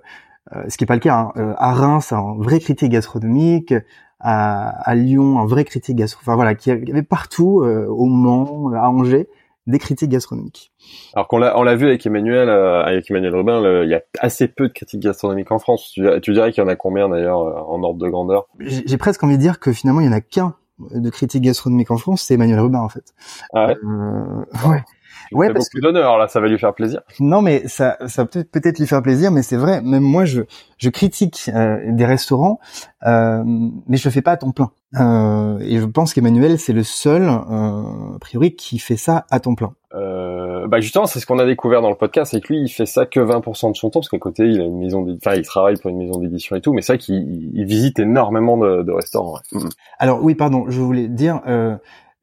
euh, 0.56 0.64
ce 0.68 0.78
qui 0.78 0.84
est 0.84 0.86
pas 0.86 0.94
le 0.94 1.00
cas, 1.00 1.14
hein, 1.14 1.32
euh, 1.36 1.52
à 1.58 1.74
Reims 1.74 2.10
un 2.12 2.36
vrai 2.38 2.58
critique 2.58 2.90
gastronomique, 2.90 3.74
à, 4.18 4.70
à, 4.70 4.94
Lyon 4.94 5.38
un 5.38 5.44
vrai 5.44 5.64
critique 5.64 5.96
gastronomique, 5.96 6.26
enfin 6.26 6.34
voilà, 6.34 6.54
qui 6.54 6.70
avait 6.70 7.02
partout, 7.02 7.60
euh, 7.60 7.86
au 7.86 8.06
Mans, 8.06 8.72
à 8.72 8.88
Angers, 8.88 9.28
des 9.68 9.78
critiques 9.78 10.10
gastronomiques. 10.10 10.72
Alors 11.14 11.28
qu'on 11.28 11.38
l'a, 11.38 11.56
on 11.58 11.62
l'a 11.62 11.76
vu 11.76 11.86
avec 11.86 12.04
Emmanuel, 12.06 12.48
euh, 12.48 12.82
avec 12.82 13.10
Emmanuel 13.10 13.36
Robin, 13.36 13.82
il 13.84 13.90
y 13.90 13.94
a 13.94 14.02
assez 14.18 14.48
peu 14.48 14.68
de 14.68 14.72
critiques 14.72 15.00
gastronomiques 15.00 15.52
en 15.52 15.58
France. 15.58 15.92
Tu, 15.94 16.04
tu 16.22 16.32
dirais 16.32 16.50
qu'il 16.52 16.64
y 16.64 16.66
en 16.66 16.70
a 16.70 16.74
combien 16.74 17.08
d'ailleurs 17.08 17.40
euh, 17.42 17.60
en 17.60 17.82
ordre 17.82 17.98
de 17.98 18.08
grandeur? 18.08 18.46
J'ai 18.58 18.96
presque 18.96 19.22
envie 19.22 19.36
de 19.36 19.42
dire 19.42 19.60
que 19.60 19.72
finalement 19.72 20.00
il 20.00 20.06
y 20.06 20.08
en 20.08 20.12
a 20.12 20.20
qu'un 20.20 20.54
de 20.78 21.10
critiques 21.10 21.42
gastronomiques 21.42 21.90
en 21.90 21.98
France, 21.98 22.22
c'est 22.22 22.34
Emmanuel 22.34 22.60
Rubin 22.60 22.80
en 22.80 22.88
fait. 22.88 23.12
Ah 23.52 23.66
ouais? 23.66 23.76
Euh, 23.84 24.68
ouais. 24.70 24.82
Ouais, 25.32 25.52
parce 25.52 25.66
beaucoup 25.66 25.78
que 25.78 25.82
d'honneur 25.82 26.18
là, 26.18 26.28
ça 26.28 26.40
va 26.40 26.48
lui 26.48 26.58
faire 26.58 26.74
plaisir. 26.74 27.00
Non, 27.20 27.42
mais 27.42 27.66
ça, 27.66 27.96
ça 28.06 28.24
peut 28.24 28.44
peut-être 28.44 28.78
lui 28.78 28.86
faire 28.86 29.02
plaisir, 29.02 29.30
mais 29.30 29.42
c'est 29.42 29.56
vrai. 29.56 29.80
Même 29.82 30.02
moi, 30.02 30.24
je, 30.24 30.42
je 30.78 30.88
critique 30.90 31.50
euh, 31.54 31.78
des 31.88 32.04
restaurants, 32.04 32.60
euh, 33.06 33.42
mais 33.86 33.96
je 33.96 34.08
le 34.08 34.12
fais 34.12 34.22
pas 34.22 34.32
à 34.32 34.36
temps 34.36 34.52
plein. 34.52 34.70
Euh, 34.98 35.58
et 35.60 35.78
je 35.78 35.84
pense 35.84 36.14
qu'Emmanuel, 36.14 36.58
c'est 36.58 36.72
le 36.72 36.82
seul, 36.82 37.22
euh, 37.22 38.16
a 38.16 38.18
priori, 38.20 38.54
qui 38.54 38.78
fait 38.78 38.96
ça 38.96 39.26
à 39.30 39.40
temps 39.40 39.54
plein. 39.54 39.74
Euh, 39.94 40.66
bah 40.66 40.80
justement, 40.80 41.06
c'est 41.06 41.20
ce 41.20 41.26
qu'on 41.26 41.38
a 41.38 41.46
découvert 41.46 41.82
dans 41.82 41.90
le 41.90 41.96
podcast, 41.96 42.32
c'est 42.32 42.40
que 42.40 42.52
lui, 42.52 42.62
il 42.62 42.68
fait 42.68 42.86
ça 42.86 43.06
que 43.06 43.20
20% 43.20 43.72
de 43.72 43.76
son 43.76 43.90
temps, 43.90 44.00
parce 44.00 44.08
qu'à 44.08 44.18
côté, 44.18 44.44
il 44.44 44.60
a 44.60 44.64
une 44.64 44.78
maison, 44.78 45.06
enfin, 45.16 45.34
il 45.34 45.42
travaille 45.42 45.76
pour 45.76 45.90
une 45.90 45.98
maison 45.98 46.18
d'édition 46.18 46.56
et 46.56 46.60
tout, 46.60 46.72
mais 46.72 46.82
c'est 46.82 46.94
vrai 46.94 46.98
qu'il 46.98 47.50
il 47.54 47.64
visite 47.64 47.98
énormément 47.98 48.56
de, 48.56 48.82
de 48.82 48.92
restaurants. 48.92 49.38
Ouais. 49.52 49.60
Mm. 49.60 49.68
Alors 49.98 50.22
oui, 50.22 50.34
pardon, 50.34 50.66
je 50.68 50.80
voulais 50.80 51.08
dire. 51.08 51.40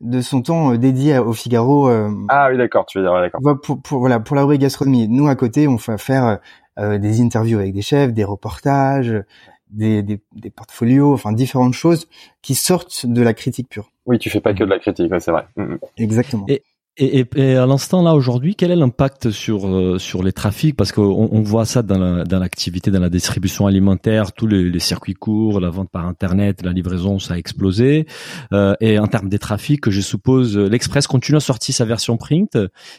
De 0.01 0.21
son 0.21 0.41
temps 0.41 0.73
euh, 0.73 0.77
dédié 0.77 1.17
au 1.19 1.33
Figaro. 1.33 1.89
Euh, 1.89 2.11
ah 2.27 2.49
oui, 2.51 2.57
d'accord, 2.57 2.85
tu 2.85 2.97
veux 2.97 3.03
dire, 3.03 3.13
d'accord. 3.13 3.41
Pour, 3.63 3.81
pour, 3.81 3.99
voilà, 3.99 4.19
pour 4.19 4.35
la 4.35 4.41
rubrique 4.41 4.61
gastronomie. 4.61 5.07
Nous, 5.07 5.27
à 5.27 5.35
côté, 5.35 5.67
on 5.67 5.77
fait 5.77 5.97
faire 5.97 6.39
euh, 6.77 6.97
des 6.97 7.21
interviews 7.21 7.59
avec 7.59 7.73
des 7.73 7.81
chefs, 7.81 8.11
des 8.11 8.25
reportages, 8.25 9.23
des, 9.69 10.03
des, 10.03 10.21
des, 10.33 10.49
portfolios, 10.49 11.13
enfin 11.13 11.31
différentes 11.31 11.73
choses 11.73 12.07
qui 12.41 12.55
sortent 12.55 13.05
de 13.05 13.21
la 13.21 13.33
critique 13.33 13.69
pure. 13.69 13.89
Oui, 14.05 14.19
tu 14.19 14.29
fais 14.29 14.41
pas 14.41 14.53
que 14.53 14.63
de 14.63 14.69
la 14.69 14.79
critique, 14.79 15.11
ouais, 15.11 15.19
c'est 15.19 15.31
vrai. 15.31 15.47
Mm, 15.55 15.75
Exactement. 15.97 16.45
Et, 16.49 16.63
et, 16.97 17.25
et, 17.35 17.55
à 17.55 17.65
l'instant 17.65 18.01
là 18.01 18.15
aujourd'hui, 18.15 18.55
quel 18.55 18.71
est 18.71 18.75
l'impact 18.75 19.31
sur 19.31 19.67
euh, 19.67 19.99
sur 19.99 20.23
les 20.23 20.31
trafics? 20.31 20.75
Parce 20.75 20.91
qu'on 20.91 21.29
on 21.31 21.41
voit 21.41 21.65
ça 21.65 21.81
dans 21.81 21.97
la, 21.97 22.23
dans 22.23 22.39
l'activité, 22.39 22.91
dans 22.91 22.99
la 22.99 23.09
distribution 23.09 23.67
alimentaire, 23.67 24.31
tous 24.31 24.47
les, 24.47 24.69
les, 24.69 24.79
circuits 24.79 25.13
courts, 25.13 25.59
la 25.59 25.69
vente 25.69 25.89
par 25.89 26.05
internet, 26.05 26.61
la 26.63 26.71
livraison, 26.71 27.19
ça 27.19 27.33
a 27.33 27.37
explosé. 27.37 28.05
Euh, 28.53 28.75
et 28.79 28.97
en 28.99 29.07
termes 29.07 29.29
des 29.29 29.39
trafics, 29.39 29.89
je 29.89 30.01
suppose 30.01 30.57
l'Express 30.57 31.07
continue 31.07 31.37
à 31.37 31.41
sortir 31.41 31.75
sa 31.75 31.85
version 31.85 32.17
print. 32.17 32.57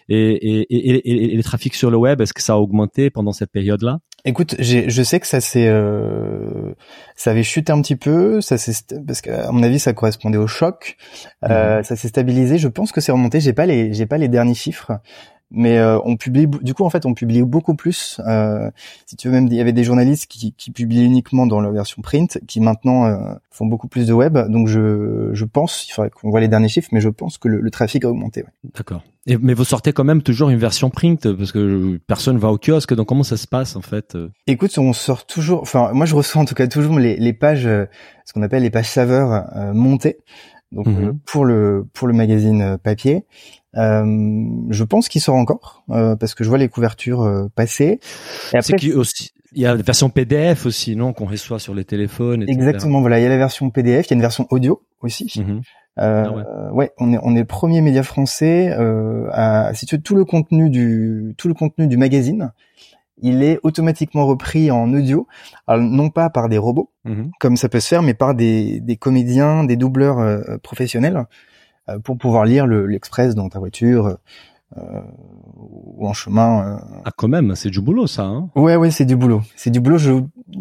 Et, 0.08 0.66
et, 0.70 1.36
les 1.36 1.42
trafics 1.42 1.74
sur 1.74 1.90
le 1.90 1.96
web, 1.96 2.20
est-ce 2.20 2.34
que 2.34 2.42
ça 2.42 2.54
a 2.54 2.56
augmenté 2.56 3.10
pendant 3.10 3.32
cette 3.32 3.50
période-là? 3.50 4.00
Écoute, 4.28 4.56
je 4.58 5.02
sais 5.04 5.20
que 5.20 5.26
ça 5.26 5.40
s'est, 5.40 5.68
euh, 5.68 6.74
ça 7.14 7.30
avait 7.30 7.44
chuté 7.44 7.72
un 7.72 7.80
petit 7.80 7.94
peu, 7.94 8.40
ça 8.40 8.58
s'est, 8.58 8.72
parce 9.06 9.20
qu'à 9.20 9.52
mon 9.52 9.62
avis, 9.62 9.78
ça 9.78 9.92
correspondait 9.92 10.36
au 10.36 10.48
choc. 10.48 10.96
Euh, 11.44 11.78
mhm. 11.78 11.84
Ça 11.84 11.94
s'est 11.94 12.08
stabilisé. 12.08 12.58
Je 12.58 12.66
pense 12.66 12.90
que 12.90 13.00
c'est 13.00 13.12
remonté. 13.12 13.38
J'ai 13.38 13.52
pas 13.52 13.66
les, 13.66 13.94
j'ai 13.94 14.04
pas 14.04 14.18
les 14.18 14.26
derniers 14.26 14.54
chiffres, 14.54 14.98
mais 15.50 15.78
euh, 15.78 15.98
on 16.04 16.16
publie. 16.16 16.46
Du 16.46 16.74
coup, 16.74 16.84
en 16.84 16.90
fait, 16.90 17.06
on 17.06 17.14
publie 17.14 17.42
beaucoup 17.42 17.74
plus. 17.74 18.20
Euh, 18.26 18.70
si 19.06 19.16
tu 19.16 19.28
veux, 19.28 19.34
même 19.34 19.46
il 19.46 19.54
y 19.54 19.60
avait 19.60 19.72
des 19.72 19.84
journalistes 19.84 20.26
qui, 20.26 20.52
qui 20.52 20.70
publiaient 20.70 21.04
uniquement 21.04 21.46
dans 21.46 21.60
la 21.60 21.70
version 21.70 22.02
print, 22.02 22.38
qui 22.46 22.60
maintenant 22.60 23.06
euh, 23.06 23.34
font 23.50 23.66
beaucoup 23.66 23.88
plus 23.88 24.06
de 24.06 24.12
web. 24.12 24.38
Donc, 24.48 24.68
je, 24.68 25.30
je 25.32 25.44
pense, 25.44 25.86
il 25.88 25.92
faudrait 25.92 26.10
qu'on 26.10 26.30
voit 26.30 26.40
les 26.40 26.48
derniers 26.48 26.68
chiffres, 26.68 26.88
mais 26.92 27.00
je 27.00 27.08
pense 27.08 27.38
que 27.38 27.48
le, 27.48 27.60
le 27.60 27.70
trafic 27.70 28.04
a 28.04 28.10
augmenté. 28.10 28.42
Ouais. 28.42 28.70
D'accord. 28.76 29.02
Et, 29.28 29.38
mais 29.38 29.54
vous 29.54 29.64
sortez 29.64 29.92
quand 29.92 30.04
même 30.04 30.22
toujours 30.22 30.50
une 30.50 30.58
version 30.58 30.88
print 30.88 31.32
parce 31.32 31.50
que 31.50 31.98
personne 32.06 32.38
va 32.38 32.48
au 32.48 32.58
kiosque. 32.58 32.94
Donc 32.94 33.08
comment 33.08 33.24
ça 33.24 33.36
se 33.36 33.48
passe 33.48 33.74
en 33.74 33.80
fait 33.80 34.16
Écoute, 34.46 34.78
on 34.78 34.92
sort 34.92 35.26
toujours. 35.26 35.62
Enfin, 35.62 35.90
moi 35.92 36.06
je 36.06 36.14
reçois 36.14 36.40
en 36.40 36.44
tout 36.44 36.54
cas 36.54 36.68
toujours 36.68 37.00
les, 37.00 37.16
les 37.16 37.32
pages, 37.32 37.64
ce 37.64 38.32
qu'on 38.32 38.42
appelle 38.42 38.62
les 38.62 38.70
pages 38.70 38.88
saveurs 38.88 39.46
euh, 39.56 39.72
montées. 39.72 40.18
Donc 40.72 40.86
mhm. 40.86 41.18
pour 41.24 41.44
le 41.44 41.86
pour 41.92 42.08
le 42.08 42.14
magazine 42.14 42.78
papier. 42.82 43.24
je 43.74 44.84
pense 44.84 45.08
qu'il 45.08 45.20
sort 45.20 45.36
encore 45.36 45.84
parce 45.88 46.34
que 46.34 46.44
je 46.44 46.48
vois 46.48 46.58
les 46.58 46.68
couvertures 46.68 47.48
passer. 47.54 48.00
Et 48.54 48.58
après, 48.58 48.92
aussi, 48.92 49.30
il 49.52 49.62
y 49.62 49.66
a 49.66 49.74
la 49.74 49.82
version 49.82 50.10
PDF 50.10 50.66
aussi, 50.66 50.96
non, 50.96 51.12
qu'on 51.12 51.26
reçoit 51.26 51.58
sur 51.58 51.74
les 51.74 51.84
téléphones. 51.84 52.42
Etc. 52.42 52.54
Exactement, 52.54 53.00
voilà, 53.00 53.18
il 53.18 53.22
y 53.22 53.26
a 53.26 53.30
la 53.30 53.38
version 53.38 53.70
PDF, 53.70 54.06
il 54.06 54.10
y 54.10 54.12
a 54.12 54.16
une 54.16 54.20
version 54.20 54.46
audio 54.50 54.82
aussi. 55.00 55.32
Euh, 55.98 56.24
ah 56.28 56.74
ouais. 56.74 56.92
on 56.98 57.14
est 57.14 57.18
on 57.22 57.34
est 57.34 57.38
le 57.38 57.46
premier 57.46 57.80
média 57.80 58.02
français 58.02 58.70
euh, 58.78 59.28
à 59.32 59.72
si 59.72 59.86
tu 59.86 59.96
veux, 59.96 60.02
tout 60.02 60.14
le 60.14 60.26
contenu 60.26 60.68
du 60.68 61.34
tout 61.38 61.48
le 61.48 61.54
contenu 61.54 61.86
du 61.86 61.96
magazine, 61.96 62.52
il 63.18 63.42
est 63.42 63.58
automatiquement 63.62 64.26
repris 64.26 64.70
en 64.70 64.92
audio, 64.92 65.26
alors 65.66 65.82
non 65.82 66.10
pas 66.10 66.30
par 66.30 66.48
des 66.48 66.58
robots 66.58 66.90
mhm. 67.04 67.30
comme 67.40 67.56
ça 67.56 67.68
peut 67.68 67.80
se 67.80 67.88
faire, 67.88 68.02
mais 68.02 68.14
par 68.14 68.34
des 68.34 68.80
des 68.80 68.96
comédiens, 68.96 69.64
des 69.64 69.76
doubleurs 69.76 70.18
euh, 70.18 70.58
professionnels 70.62 71.24
euh, 71.88 71.98
pour 71.98 72.18
pouvoir 72.18 72.44
lire 72.44 72.66
l'express 72.66 73.34
dans 73.34 73.48
ta 73.48 73.58
voiture. 73.58 74.18
Euh, 74.76 75.00
ou 75.54 76.08
en 76.08 76.12
chemin. 76.12 76.80
Ah 77.04 77.12
quand 77.16 77.28
même, 77.28 77.54
c'est 77.54 77.70
du 77.70 77.80
boulot 77.80 78.08
ça. 78.08 78.24
Hein 78.24 78.50
ouais 78.56 78.74
ouais, 78.74 78.90
c'est 78.90 79.04
du 79.04 79.14
boulot. 79.14 79.42
C'est 79.54 79.70
du 79.70 79.78
boulot. 79.78 79.96
Je 79.96 80.12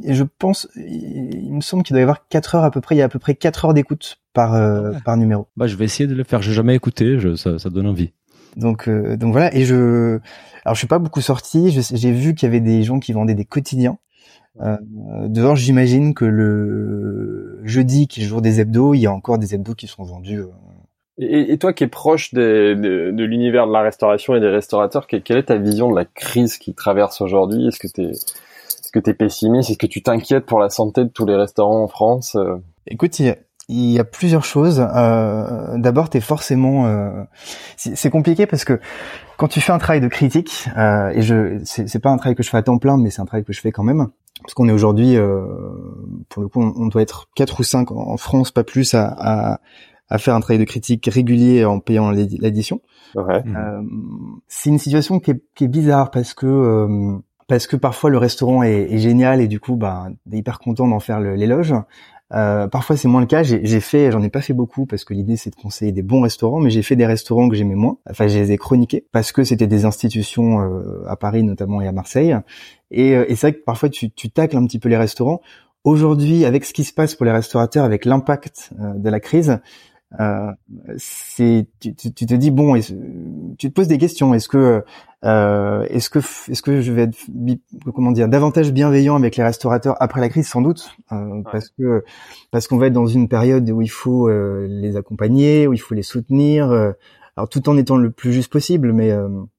je 0.08 0.24
pense, 0.24 0.70
il, 0.76 1.52
me 1.52 1.62
semble 1.62 1.82
qu'il 1.82 1.96
doit 1.96 2.02
y 2.02 2.04
avoir 2.04 2.28
4 2.28 2.56
heures 2.56 2.64
à 2.64 2.70
peu 2.70 2.82
près. 2.82 2.96
Il 2.96 3.00
y 3.00 3.02
a 3.02 3.06
à 3.06 3.10
peu 3.10 3.18
près 3.18 3.34
4 3.34 3.66
heures 3.66 3.74
d'écoute 3.74 4.20
par 4.32 4.54
ah 4.54 4.92
par 5.04 5.18
numéro. 5.18 5.48
Bah 5.58 5.66
je 5.66 5.76
vais 5.76 5.86
essayer 5.86 6.06
de 6.08 6.14
le 6.14 6.24
faire. 6.24 6.44
J'ai 6.44 6.54
jamais 6.54 6.76
écouté. 6.76 7.18
Je, 7.18 7.36
ça, 7.36 7.58
ça 7.58 7.72
donne 7.72 7.88
envie. 7.88 8.14
Donc 8.56 8.90
donc 8.90 9.32
voilà. 9.32 9.54
Et 9.56 9.66
je 9.66 10.20
alors 10.64 10.76
je 10.76 10.80
suis 10.80 10.88
pas 10.88 11.00
beaucoup 11.00 11.22
sorti. 11.22 11.70
J'ai 11.72 12.12
vu 12.12 12.36
qu'il 12.36 12.48
y 12.48 12.50
avait 12.50 12.60
des 12.60 12.84
gens 12.84 13.00
qui 13.00 13.14
vendaient 13.14 13.36
des 13.36 13.46
quotidiens. 13.46 13.98
Euh, 14.62 14.78
dehors, 15.28 15.56
j'imagine 15.56 16.14
que 16.14 16.26
le 16.26 17.60
jeudi, 17.64 18.08
qui 18.08 18.22
est 18.22 18.24
le 18.24 18.30
jour 18.30 18.42
des 18.42 18.62
hebdos, 18.62 18.94
il 18.94 19.02
y 19.02 19.06
a 19.06 19.12
encore 19.12 19.38
des 19.38 19.54
hebdos 19.54 19.76
qui 19.76 19.88
sont 19.88 20.04
vendus 20.04 20.44
et, 21.18 21.54
et, 21.54 21.58
toi 21.58 21.72
qui 21.72 21.86
es 21.86 21.88
proche 21.88 22.34
de, 22.34 22.74
de 23.14 23.24
l'univers 23.24 23.68
de 23.68 23.72
la 23.72 23.82
restauration 23.82 24.36
et 24.36 24.42
des 24.42 24.50
restaurateurs, 24.50 25.08
quelle 25.08 25.38
est 25.38 25.44
ta 25.44 25.56
vision 25.56 25.90
de 25.90 25.96
la 25.96 26.04
crise 26.04 26.58
qui 26.58 26.74
traverse 26.74 27.22
aujourd'hui? 27.22 27.68
Est-ce 27.68 27.80
que 27.80 27.88
tu 27.88 28.02
es, 28.02 28.10
est-ce 28.10 28.92
que 28.92 29.10
es 29.10 29.14
pessimiste? 29.14 29.70
Est-ce 29.70 29.78
que 29.78 29.88
tu 29.88 30.04
t'inquiètes 30.04 30.46
pour 30.46 30.60
la 30.60 30.70
santé 30.70 31.06
de 31.06 31.10
tous 31.10 31.26
les 31.26 31.36
restaurants 31.36 31.84
en 31.84 31.88
France 31.88 32.36
euh? 32.36 32.58
Écoute, 32.88 33.18
il 33.20 33.36
y, 33.69 34.00
a, 34.00 34.03
plusieurs 34.03 34.45
choses. 34.45 34.86
Euh, 34.95 35.77
D'abord, 35.77 36.10
tu 36.10 36.17
es 36.17 36.22
forcément... 36.22 36.88
Euh, 36.88 37.24
c'est 37.75 38.10
compliqué 38.10 38.45
parce 38.45 38.65
que 38.65 38.79
quand 39.38 39.48
tu 39.48 39.62
fais 39.62 39.72
un 39.72 39.77
travail 39.77 40.01
de 40.01 40.07
critique, 40.07 40.67
euh, 40.77 41.10
et 41.10 41.22
je 41.22 41.60
c'est 41.65 42.00
pas 42.00 42.10
un 42.10 42.17
travail 42.17 42.36
que 42.36 42.43
je 42.43 42.50
fais 42.50 42.57
à 42.57 42.63
temps 42.63 42.77
plein, 42.77 42.98
mais 42.98 43.10
c'est 43.10 43.22
un 43.22 43.25
travail 43.25 43.43
que 43.43 43.53
je 43.53 43.62
fais 43.62 43.72
quand 43.72 43.84
même, 43.84 44.07
parce 44.41 44.53
qu'on 44.53 44.69
est 44.69 44.72
aujourd'hui, 44.72 45.17
euh, 45.17 45.45
pour 46.29 46.41
le 46.41 46.48
coup, 46.48 46.62
on, 46.62 46.88
doit 46.88 47.01
être 47.01 47.27
quatre 47.36 47.60
ou 47.60 47.63
cinq 47.63 47.91
en 47.91 48.17
France, 48.17 48.51
pas 48.51 48.63
plus, 48.63 48.93
à, 48.93 49.13
à 49.17 49.60
à 50.10 50.17
faire 50.17 50.36
un 50.36 50.39
travail 50.39 50.60
de 50.60 50.65
critique 50.65 51.07
régulier 51.12 51.65
en 51.65 51.79
payant 51.79 52.12
l'édition. 52.12 52.81
Ouais. 53.15 53.43
Euh, 53.48 53.81
c'est 54.48 54.69
une 54.69 54.77
situation 54.77 55.19
qui 55.19 55.31
est, 55.31 55.41
qui 55.55 55.63
est, 55.63 55.67
bizarre 55.67 56.12
parce 56.12 56.34
que 56.34 56.45
euh, 56.45 57.17
parce 57.48 57.67
que 57.67 57.75
parfois 57.75 58.10
le 58.10 58.17
restaurant 58.17 58.63
est, 58.63 58.91
est 58.91 59.00
génial 59.00 59.41
et 59.41 59.48
du 59.48 59.60
coup 59.60 59.75
bah 59.75 60.07
est 60.31 60.38
hyper 60.38 60.60
content 60.60 60.88
d'en 60.88 61.00
faire 61.00 61.19
l'éloge. 61.19 61.74
Euh, 62.36 62.68
parfois 62.68 62.98
c'est 62.98 63.08
moins 63.08 63.22
le 63.22 63.27
cas. 63.27 63.44
J'ai 63.44 63.80
fait, 63.80 64.12
j'en 64.12 64.22
ai 64.22 64.30
pas 64.30 64.42
fait 64.42 64.54
beaucoup 64.54 64.86
parce 64.86 65.06
que 65.06 65.13
l'idée 65.13 65.38
c'est 65.38 65.51
de 65.51 65.56
conseiller 65.56 65.92
des 65.92 66.01
bons 66.01 66.22
restaurants, 66.22 66.60
mais 66.60 66.70
j'ai 66.70 66.82
fait 66.82 66.96
des 66.96 67.06
restaurants 67.06 67.48
que 67.48 67.56
j'aimais 67.56 67.75
moins. 67.75 67.98
Enfin, 68.10 68.27
je 68.27 68.38
les 68.38 68.51
ai 68.51 68.58
chroniqués 68.58 69.06
parce 69.12 69.32
que 69.32 69.44
c'était 69.44 69.68
des 69.68 69.86
institutions 69.86 70.62
euh, 70.62 71.06
à 71.08 71.15
Paris 71.15 71.44
notamment 71.44 71.82
et 71.82 71.88
à 71.88 71.92
Marseille. 71.92 72.36
Et, 72.92 73.15
euh, 73.15 73.25
et 73.30 73.36
c'est 73.36 73.48
vrai 73.48 73.54
que 73.54 73.63
parfois 73.63 73.89
tu, 73.89 74.12
tu 74.12 74.30
tacles 74.30 74.58
un 74.58 74.65
petit 74.65 74.80
peu 74.80 74.89
les 74.89 74.98
restaurants. 74.98 75.42
Aujourd'hui, 75.84 76.46
avec 76.46 76.65
ce 76.65 76.74
qui 76.74 76.84
se 76.84 76.92
passe 76.92 77.13
pour 77.13 77.25
les 77.25 77.32
restaurateurs, 77.32 77.86
avec 77.86 78.06
l'impact 78.06 78.72
de 78.80 79.08
la 79.08 79.20
crise, 79.20 79.60
euh, 80.20 80.52
c'est 80.98 81.68
tu, 81.80 81.94
tu, 81.96 82.14
te 82.14 82.34
dis 82.34 82.52
bon, 82.52 82.80
tu 82.80 83.70
te 83.70 83.74
poses 83.74 83.88
des 83.88 83.98
questions. 83.98 84.34
Est-ce 84.34 84.48
que 84.48 84.84
euh, 85.26 85.84
est-ce 85.90 86.10
que 86.10 86.20
est-ce 86.20 86.62
que 86.62 86.82
je 86.82 86.92
vais 86.92 87.04
être 87.04 87.18
comment 87.94 88.12
dire 88.12 88.28
davantage 88.28 88.72
bienveillant 88.72 89.16
avec 89.16 89.36
les 89.36 89.44
restaurateurs 89.44 89.96
après 90.00 90.22
la 90.22 90.30
crise 90.30 90.48
sans 90.48 90.62
doute 90.62 90.96
euh, 91.12 91.42
parce 91.52 91.70
que 91.70 92.04
parce 92.52 92.68
qu'on 92.68 92.78
va 92.78 92.88
être 92.88 92.94
dans 92.94 93.08
une 93.08 93.28
période 93.28 93.68
où 93.70 93.82
il 93.82 93.90
faut 93.90 94.30
euh, 94.30 94.68
les 94.70 94.96
accompagner, 94.96 95.68
où 95.68 95.74
il 95.74 95.80
faut 95.80 95.96
les 95.96 96.04
soutenir, 96.04 96.70
euh, 96.70 96.92
alors 97.38 97.50
tout 97.50 97.68
en 97.70 97.77
étant 97.77 97.98
le 97.98 98.12
plus 98.12 98.34
juste 98.34 98.51
possible, 98.51 98.94
mais 98.94 99.12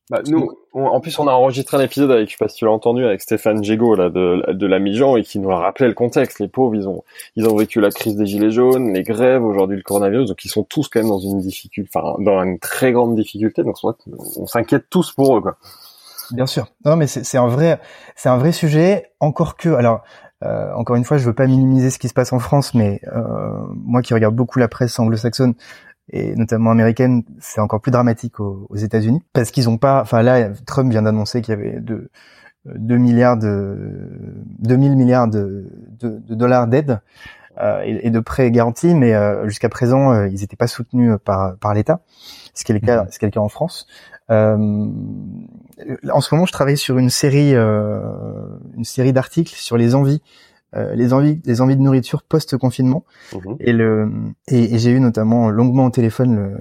bah, 0.09 0.23
nous, 0.29 0.49
en 0.73 1.01
plus, 1.01 1.19
on 1.19 1.27
a 1.27 1.33
enregistré 1.33 1.77
un 1.77 1.81
épisode 1.81 2.13
avec, 2.13 2.29
je 2.29 2.33
sais 2.33 2.39
pas 2.39 2.49
si 2.49 2.59
tu 2.59 2.65
l'as 2.65 2.71
entendu, 2.71 3.05
avec 3.05 3.21
Stéphane 3.21 3.65
Gégaud 3.65 3.97
là 3.97 4.09
de, 4.09 4.53
de 4.53 4.67
la 4.67 4.79
Mijan 4.79 5.17
et 5.17 5.23
qui 5.23 5.41
nous 5.41 5.51
a 5.51 5.57
rappelé 5.57 5.89
le 5.89 5.95
contexte. 5.95 6.39
Les 6.39 6.47
pauvres, 6.47 6.77
ils 6.77 6.89
ont, 6.89 7.03
ils 7.35 7.49
ont 7.49 7.57
vécu 7.57 7.81
la 7.81 7.91
crise 7.91 8.15
des 8.15 8.25
gilets 8.25 8.53
jaunes, 8.53 8.93
les 8.93 9.03
grèves, 9.03 9.45
aujourd'hui 9.45 9.77
le 9.77 9.83
coronavirus, 9.83 10.29
donc 10.29 10.45
ils 10.45 10.49
sont 10.49 10.63
tous 10.63 10.89
quand 10.89 11.01
même 11.01 11.09
dans 11.09 11.19
une 11.19 11.39
difficulté, 11.39 11.91
enfin 11.93 12.15
dans 12.23 12.41
une 12.45 12.61
très 12.61 12.93
grande 12.93 13.17
difficulté. 13.17 13.65
Donc 13.65 13.77
on 13.83 14.47
s'inquiète 14.47 14.85
tous 14.89 15.13
pour 15.13 15.37
eux, 15.37 15.41
quoi. 15.41 15.57
Bien 16.31 16.47
sûr. 16.47 16.69
Non, 16.85 16.97
mais 16.97 17.07
c'est 17.09 17.39
un 17.39 17.49
vrai, 17.49 17.81
c'est 18.15 18.29
un 18.29 18.37
vrai 18.37 18.53
sujet. 18.53 19.11
Encore 19.19 19.57
que, 19.57 19.71
alors. 19.71 20.03
Euh, 20.45 20.71
encore 20.75 20.97
une 20.97 21.05
fois, 21.05 21.17
je 21.17 21.25
veux 21.25 21.33
pas 21.33 21.47
minimiser 21.47 21.89
ce 21.89 21.99
qui 21.99 22.09
se 22.09 22.13
passe 22.13 22.31
en 22.35 22.39
France, 22.39 22.75
mais 22.75 23.01
euh, 23.07 23.23
moi 23.75 24.03
qui 24.03 24.13
regarde 24.13 24.35
beaucoup 24.35 24.59
la 24.59 24.69
presse 24.69 24.99
anglo-saxonne, 24.99 25.55
et 26.11 26.37
notamment 26.37 26.71
américaine, 26.71 27.25
c'est 27.41 27.61
encore 27.61 27.81
plus 27.81 27.91
dramatique 27.91 28.39
aux, 28.41 28.77
États-Unis 28.77 29.23
parce 29.33 29.51
qu'ils 29.51 29.69
ont 29.69 29.79
pas. 29.79 30.01
Enfin 30.01 30.23
là, 30.23 30.51
Trump 30.67 30.91
vient 30.91 31.03
d'annoncer 31.03 31.43
qu'il 31.43 31.55
y 31.55 31.57
avait 31.59 31.81
de 31.81 32.11
2 32.67 32.97
milliards 32.97 33.37
de 33.37 34.11
2000 34.61 34.97
milliards 34.97 35.29
de, 35.29 35.67
de, 36.01 36.19
de 36.19 36.35
dollars 36.35 36.69
d'aide 36.69 37.01
euh, 37.59 37.81
et, 37.85 38.11
de 38.11 38.21
prêts 38.21 38.51
garantis, 38.51 38.95
mais 38.95 39.15
euh, 39.15 39.49
jusqu'à 39.49 39.69
présent, 39.69 40.13
euh, 40.13 40.29
ils 40.29 40.41
n'étaient 40.41 40.57
pas 40.57 40.67
soutenus 40.67 41.15
par 41.25 41.57
par 41.57 41.75
l'État, 41.75 42.01
ce 42.55 42.65
qui 42.65 42.73
est 42.73 42.79
le 42.79 42.87
cas, 42.87 43.05
mhm. 43.05 43.09
ce 43.11 43.19
qui 43.19 43.25
est 43.25 43.29
le 43.29 43.33
cas 43.33 43.41
en 43.41 43.49
France. 43.49 43.87
Euh, 44.31 44.87
en 46.13 46.21
ce 46.21 46.35
moment, 46.35 46.47
je 46.47 46.53
travaille 46.53 46.77
sur 46.77 46.99
une 46.99 47.11
série, 47.11 47.55
une 47.55 48.85
série 48.85 49.13
d'articles 49.13 49.55
sur 49.55 49.77
les 49.77 49.95
envies 49.95 50.21
euh, 50.21 50.56
les 50.95 51.13
envies, 51.13 51.41
les 51.45 51.61
envies 51.61 51.77
de 51.77 51.83
nourriture 51.83 52.23
post 52.23 52.57
confinement. 52.57 53.05
Mhm. 53.35 53.57
Et 53.61 53.73
le 53.73 54.11
et, 54.49 54.79
j'ai 54.79 54.91
eu 54.91 55.01
notamment 55.01 55.51
longuement 55.51 55.87
au 55.87 55.91
téléphone 55.91 56.37
le 56.37 56.57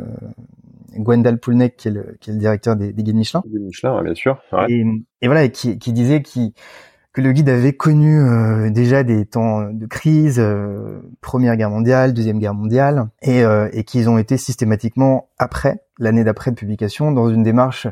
Gwendal 1.01 1.39
Poulnek, 1.39 1.75
qui 1.75 1.89
est 1.89 1.91
le, 1.91 2.17
qui 2.19 2.29
est 2.29 2.33
le 2.33 2.39
directeur 2.39 2.75
des, 2.75 2.93
des 2.93 3.03
guides 3.03 3.15
Michelin. 3.15 3.43
Michelin, 3.51 4.01
bien 4.03 4.15
sûr. 4.15 4.39
Ouais. 4.51 4.65
Et, 4.69 4.85
et, 5.21 5.27
voilà, 5.27 5.47
qui, 5.49 5.77
qui 5.77 5.93
disait 5.93 6.21
qui, 6.21 6.53
que 7.15 7.21
le 7.21 7.31
guide 7.31 7.49
avait 7.49 7.73
connu 7.73 8.19
euh, 8.19 8.69
déjà 8.69 9.03
des 9.03 9.25
temps 9.25 9.71
de 9.71 9.85
crise, 9.85 10.37
euh, 10.37 10.99
Première 11.21 11.55
Guerre 11.55 11.69
mondiale, 11.69 12.13
Deuxième 12.13 12.39
Guerre 12.39 12.53
mondiale, 12.53 13.07
et, 13.21 13.43
euh, 13.43 13.69
et 13.71 13.85
qu'ils 13.85 14.09
ont 14.09 14.17
été 14.17 14.37
systématiquement 14.37 15.29
après, 15.37 15.79
l'année 15.97 16.25
d'après 16.25 16.51
de 16.51 16.55
publication, 16.55 17.13
dans 17.13 17.29
une 17.29 17.41
démarche 17.41 17.87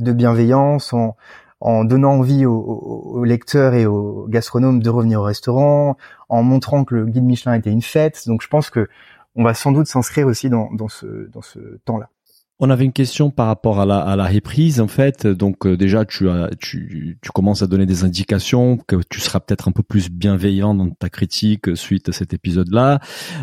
de 0.00 0.12
bienveillance, 0.12 0.92
en, 0.92 1.16
en 1.64 1.84
donnant 1.84 2.12
envie 2.12 2.44
aux, 2.44 3.24
lecteurs 3.24 3.72
et 3.72 3.86
aux 3.86 4.26
gastronomes 4.28 4.82
de 4.82 4.90
revenir 4.90 5.20
au 5.20 5.24
restaurant, 5.24 5.96
en 6.28 6.42
montrant 6.42 6.84
que 6.84 6.94
le 6.94 7.06
guide 7.06 7.24
Michelin 7.24 7.54
était 7.54 7.70
une 7.70 7.82
fête. 7.82 8.26
Donc 8.26 8.42
je 8.42 8.48
pense 8.48 8.68
que 8.68 8.86
on 9.34 9.42
va 9.42 9.54
sans 9.54 9.72
doute 9.72 9.86
s'inscrire 9.86 10.26
aussi 10.26 10.50
dans, 10.50 10.70
dans 10.72 10.88
ce, 10.88 11.28
dans 11.30 11.42
ce 11.42 11.58
temps-là. 11.86 12.10
On 12.66 12.70
avait 12.70 12.86
une 12.86 12.94
question 12.94 13.30
par 13.30 13.48
rapport 13.48 13.78
à 13.78 13.84
la, 13.84 13.98
à 13.98 14.16
la 14.16 14.24
reprise 14.24 14.80
en 14.80 14.88
fait. 14.88 15.26
Donc 15.26 15.66
euh, 15.66 15.76
déjà 15.76 16.06
tu 16.06 16.30
as 16.30 16.48
tu, 16.58 17.18
tu 17.20 17.30
commences 17.30 17.60
à 17.60 17.66
donner 17.66 17.84
des 17.84 18.04
indications 18.04 18.78
que 18.78 18.96
tu 19.10 19.20
seras 19.20 19.40
peut-être 19.40 19.68
un 19.68 19.70
peu 19.70 19.82
plus 19.82 20.08
bienveillant 20.08 20.74
dans 20.74 20.88
ta 20.88 21.10
critique 21.10 21.76
suite 21.76 22.08
à 22.08 22.12
cet 22.12 22.32
épisode-là. 22.32 23.00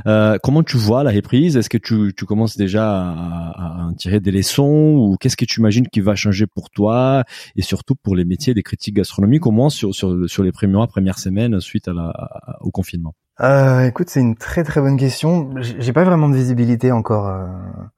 Euh, 0.08 0.40
comment 0.42 0.64
tu 0.64 0.78
vois 0.78 1.04
la 1.04 1.12
reprise? 1.12 1.56
Est-ce 1.56 1.70
que 1.70 1.78
tu, 1.78 2.16
tu 2.18 2.26
commences 2.26 2.58
déjà 2.58 3.12
à, 3.12 3.84
à, 3.84 3.86
en 3.90 3.94
tirer 3.94 4.20
des 4.20 4.32
leçons 4.32 4.96
ou 4.98 5.18
qu'est-ce 5.20 5.38
que 5.38 5.46
tu 5.46 5.60
imagines 5.60 5.88
qui 5.88 6.00
va 6.00 6.16
changer 6.16 6.48
pour 6.48 6.72
toi 6.72 7.24
et 7.56 7.62
surtout 7.62 7.94
pour 7.94 8.16
les 8.16 8.26
métiers 8.26 8.56
des 8.56 8.64
critiques 8.64 8.96
gastronomiques 8.96 9.46
au 9.46 9.52
moins 9.52 9.70
sur 9.70 9.94
sur, 9.94 10.28
sur 10.28 10.42
les 10.42 10.52
premiers 10.52 10.74
mois, 10.74 10.88
premières 10.88 11.20
semaines 11.20 11.62
suite 11.62 11.88
à 11.88 11.94
la, 11.94 12.58
au 12.62 12.72
confinement? 12.72 13.14
Euh, 13.40 13.86
écoute, 13.86 14.10
c'est 14.10 14.20
une 14.20 14.36
très 14.36 14.64
très 14.64 14.82
bonne 14.82 14.98
question. 14.98 15.50
J'ai 15.58 15.94
pas 15.94 16.04
vraiment 16.04 16.30
de 16.30 16.36
visibilité 16.36 16.92
encore 16.92 17.28
euh, 17.28 17.48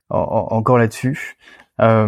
encore 0.10 0.78
là-dessus. 0.78 1.38
Euh, 1.82 2.08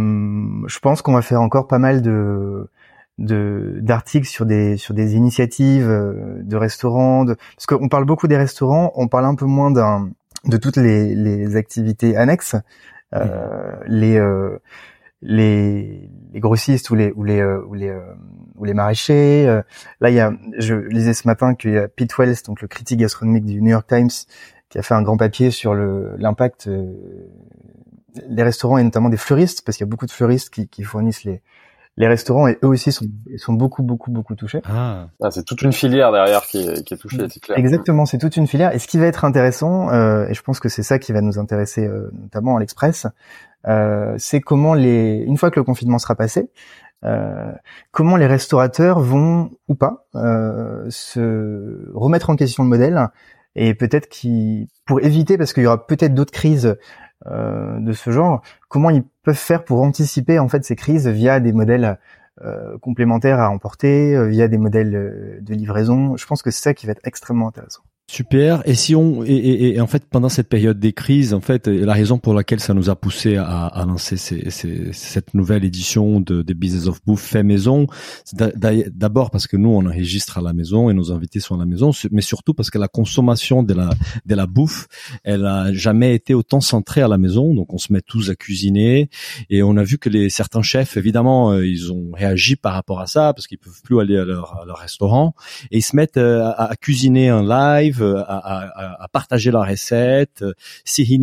je 0.68 0.80
pense 0.80 1.02
qu'on 1.02 1.14
va 1.14 1.22
faire 1.22 1.42
encore 1.42 1.68
pas 1.68 1.80
mal 1.80 2.02
de 2.02 2.70
d'articles 3.18 4.28
sur 4.28 4.46
des 4.46 4.78
sur 4.78 4.94
des 4.94 5.16
initiatives 5.16 5.90
euh, 5.90 6.42
de 6.44 6.58
restaurants 6.58 7.24
de, 7.24 7.36
parce 7.56 7.66
qu'on 7.66 7.88
parle 7.88 8.04
beaucoup 8.04 8.28
des 8.28 8.36
restaurants 8.36 8.92
on 8.96 9.08
parle 9.08 9.24
un 9.24 9.36
peu 9.36 9.46
moins 9.46 9.72
d'un 9.72 10.10
de 10.44 10.58
toutes 10.58 10.76
les, 10.76 11.16
les 11.16 11.56
activités 11.56 12.18
annexes 12.18 12.58
euh, 13.14 13.72
les 13.88 14.20
les 15.28 16.10
les 16.34 16.40
grossistes 16.40 16.90
ou 16.92 16.96
les 16.96 17.12
ou 17.16 17.24
les 17.24 17.44
ou 17.44 17.74
les 17.74 17.94
ou 18.56 18.64
les 18.64 18.74
maraîchers 18.74 19.62
là 20.00 20.10
il 20.10 20.16
y 20.16 20.20
a 20.20 20.32
je 20.58 20.76
lisais 20.76 21.14
ce 21.14 21.28
matin 21.28 21.56
qu'il 21.56 21.72
y 21.72 21.78
a 21.78 21.88
Pete 21.88 22.16
Wells 22.18 22.38
donc 22.46 22.62
le 22.62 22.68
critique 22.68 23.00
gastronomique 23.00 23.46
du 23.46 23.62
New 23.62 23.72
York 23.72 23.88
Times 23.88 24.12
qui 24.70 24.78
a 24.78 24.84
fait 24.84 24.94
un 24.94 25.02
grand 25.02 25.18
papier 25.18 25.50
sur 25.50 25.74
le 25.74 26.16
l'impact 26.18 26.70
les 28.28 28.44
restaurants 28.44 28.78
et 28.78 28.84
notamment 28.84 29.10
des 29.10 29.18
fleuristes, 29.18 29.64
parce 29.64 29.78
qu'il 29.78 29.86
y 29.86 29.90
a 29.90 29.90
beaucoup 29.90 30.06
de 30.06 30.12
fleuristes 30.12 30.50
qui, 30.50 30.68
qui 30.68 30.84
fournissent 30.84 31.24
les, 31.24 31.42
les 31.98 32.08
restaurants 32.08 32.48
et 32.48 32.58
eux 32.64 32.68
aussi 32.68 32.92
sont, 32.92 33.06
sont 33.38 33.54
beaucoup 33.54 33.84
beaucoup 33.84 34.12
beaucoup 34.12 34.36
touchés. 34.36 34.62
Ah, 34.66 35.08
ah 35.22 35.32
c'est 35.32 35.44
toute 35.44 35.62
une 35.62 35.72
filière 35.72 36.12
derrière 36.12 36.42
qui 36.44 36.60
est, 36.60 36.84
qui 36.84 36.94
est 36.94 36.98
touchée, 36.98 37.26
c'est 37.30 37.40
clair. 37.40 37.58
Exactement, 37.58 38.06
c'est 38.06 38.18
toute 38.18 38.36
une 38.36 38.48
filière. 38.48 38.74
Et 38.74 38.80
ce 38.80 38.88
qui 38.88 38.98
va 38.98 39.06
être 39.06 39.24
intéressant, 39.24 39.90
euh, 39.92 40.28
et 40.28 40.34
je 40.34 40.42
pense 40.42 40.60
que 40.60 40.70
c'est 40.70 40.84
ça 40.84 41.00
qui 41.00 41.14
va 41.14 41.22
nous 41.22 41.40
intéresser 41.40 41.86
euh, 41.86 42.12
notamment 42.14 42.58
à 42.58 42.60
l'Express, 42.60 43.08
euh, 43.68 44.14
c'est 44.18 44.42
comment 44.42 44.74
les, 44.74 45.24
une 45.26 45.38
fois 45.38 45.52
que 45.52 45.60
le 45.60 45.64
confinement 45.64 45.98
sera 45.98 46.16
passé, 46.16 46.52
euh, 47.04 47.52
comment 47.92 48.16
les 48.16 48.28
restaurateurs 48.28 49.00
vont 49.00 49.52
ou 49.68 49.76
pas 49.76 50.08
euh, 50.16 50.86
se 50.90 51.90
remettre 51.94 52.30
en 52.30 52.36
question 52.36 52.64
le 52.64 52.70
modèle 52.70 53.10
et 53.56 53.74
peut-être 53.74 54.10
qui 54.10 54.68
pour 54.86 55.02
éviter 55.02 55.38
parce 55.38 55.54
qu'il 55.54 55.64
y 55.64 55.68
aura 55.68 55.86
peut-être 55.86 56.14
d'autres 56.14 56.32
crises 56.32 56.78
euh, 57.28 57.80
de 57.80 57.94
ce 57.94 58.12
genre, 58.12 58.42
comment 58.68 58.90
ils 58.90 59.04
peuvent 59.24 59.36
faire 59.36 59.64
pour 59.64 59.82
anticiper 59.82 60.40
en 60.40 60.48
fait 60.48 60.64
ces 60.64 60.76
crises 60.76 61.08
via 61.08 61.40
des 61.40 61.54
modèles 61.54 61.98
euh, 62.44 62.78
complémentaires 62.80 63.40
à 63.40 63.50
emporter, 63.50 64.16
euh, 64.16 64.28
via 64.28 64.48
des 64.48 64.58
modèles 64.58 65.40
de 65.42 65.54
livraison? 65.54 66.18
Je 66.18 66.26
pense 66.26 66.42
que 66.42 66.52
c'est 66.52 66.62
ça 66.62 66.74
qui 66.74 66.86
va 66.86 66.92
être 66.92 67.06
extrêmement 67.06 67.48
intéressant. 67.48 67.82
Super. 68.08 68.62
Et 68.66 68.76
si 68.76 68.96
on 68.96 69.24
et, 69.26 69.74
et, 69.74 69.82
en 69.82 69.88
fait 69.88 70.06
pendant 70.06 70.30
cette 70.30 70.48
période 70.48 70.80
des 70.80 70.94
crises, 70.94 71.34
en 71.34 71.42
fait, 71.42 71.68
la 71.68 71.94
raison 71.94 72.20
pour 72.20 72.36
laquelle 72.36 72.60
ça 72.60 72.76
nous 72.76 72.92
a 72.92 72.96
poussé 72.96 73.36
à, 73.36 73.66
à 73.66 73.84
lancer 73.84 74.16
ces, 74.16 74.52
ces, 74.52 74.94
cette 74.94 75.34
nouvelle 75.34 75.66
édition 75.66 76.20
de, 76.20 76.44
de 76.44 76.54
Business 76.54 76.86
of 76.86 77.00
Bouffe 77.04 77.24
fait 77.24 77.42
maison, 77.42 77.88
d'abord 78.34 79.32
parce 79.32 79.48
que 79.48 79.58
nous 79.58 79.70
on 79.70 79.88
enregistre 79.88 80.38
à 80.38 80.42
la 80.42 80.54
maison 80.54 80.92
et 80.92 80.94
nos 80.94 81.12
invités 81.12 81.40
sont 81.40 81.56
à 81.56 81.58
la 81.58 81.66
maison, 81.66 81.90
mais 82.12 82.22
surtout 82.22 82.54
parce 82.54 82.70
que 82.70 82.78
la 82.78 82.88
consommation 82.88 83.64
de 83.64 83.74
la 83.74 83.90
de 84.28 84.36
la 84.36 84.46
bouffe, 84.46 84.88
elle 85.24 85.46
a 85.48 85.74
jamais 85.74 86.14
été 86.14 86.36
autant 86.36 86.62
centrée 86.62 87.02
à 87.02 87.08
la 87.08 87.18
maison. 87.18 87.56
Donc 87.56 87.74
on 87.74 87.80
se 87.80 87.92
met 87.92 88.02
tous 88.02 88.30
à 88.30 88.36
cuisiner 88.36 89.10
et 89.50 89.64
on 89.64 89.78
a 89.78 89.84
vu 89.84 89.98
que 89.98 90.10
les 90.10 90.30
certains 90.30 90.62
chefs, 90.62 90.96
évidemment, 90.96 91.54
euh, 91.54 91.66
ils 91.66 91.92
ont 91.92 92.12
réagi 92.14 92.56
par 92.56 92.74
rapport 92.74 93.00
à 93.00 93.08
ça 93.08 93.34
parce 93.34 93.48
qu'ils 93.48 93.58
peuvent 93.58 93.82
plus 93.84 94.00
aller 94.00 94.18
à 94.18 94.26
leur, 94.26 94.62
à 94.62 94.66
leur 94.66 94.78
restaurant 94.78 95.34
et 95.72 95.80
ils 95.80 95.84
se 95.84 95.96
mettent 95.96 96.18
euh, 96.18 96.44
à, 96.44 96.70
à 96.70 96.76
cuisiner 96.76 97.32
en 97.32 97.42
live 97.42 97.95
euh, 98.02 98.24
à, 98.28 99.04
à, 99.04 99.08
partager 99.08 99.52
la 99.52 99.64
recette. 99.64 100.44
Cyril 100.84 101.16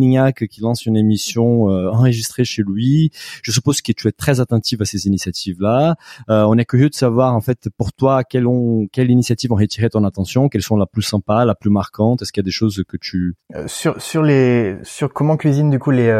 qui 0.49 0.61
lance 0.61 0.85
une 0.85 0.97
émission 0.97 1.69
euh, 1.69 1.89
enregistrée 1.89 2.45
chez 2.45 2.63
lui. 2.63 3.11
Je 3.41 3.51
suppose 3.51 3.81
que 3.81 3.91
tu 3.91 4.07
es 4.07 4.11
très 4.11 4.39
attentive 4.39 4.81
à 4.81 4.85
ces 4.85 5.07
initiatives-là. 5.07 5.95
Euh, 6.29 6.43
on 6.43 6.57
est 6.57 6.65
curieux 6.65 6.89
de 6.89 6.95
savoir 6.95 7.35
en 7.35 7.41
fait 7.41 7.69
pour 7.77 7.93
toi 7.93 8.23
quelles 8.23 8.47
ont 8.47 8.87
quelles 8.91 9.11
initiatives 9.11 9.51
ont 9.51 9.57
retiré 9.57 9.89
ton 9.89 10.03
attention, 10.03 10.49
quelles 10.49 10.61
sont 10.61 10.77
la 10.77 10.85
plus 10.85 11.01
sympa, 11.01 11.45
la 11.45 11.55
plus 11.55 11.69
marquante. 11.69 12.21
Est-ce 12.21 12.31
qu'il 12.31 12.41
y 12.41 12.45
a 12.45 12.47
des 12.47 12.51
choses 12.51 12.83
que 12.87 12.97
tu 12.97 13.35
sur 13.67 14.01
sur 14.01 14.23
les 14.23 14.77
sur 14.83 15.13
comment 15.13 15.37
cuisine 15.37 15.69
du 15.69 15.79
coup 15.79 15.91
les 15.91 16.11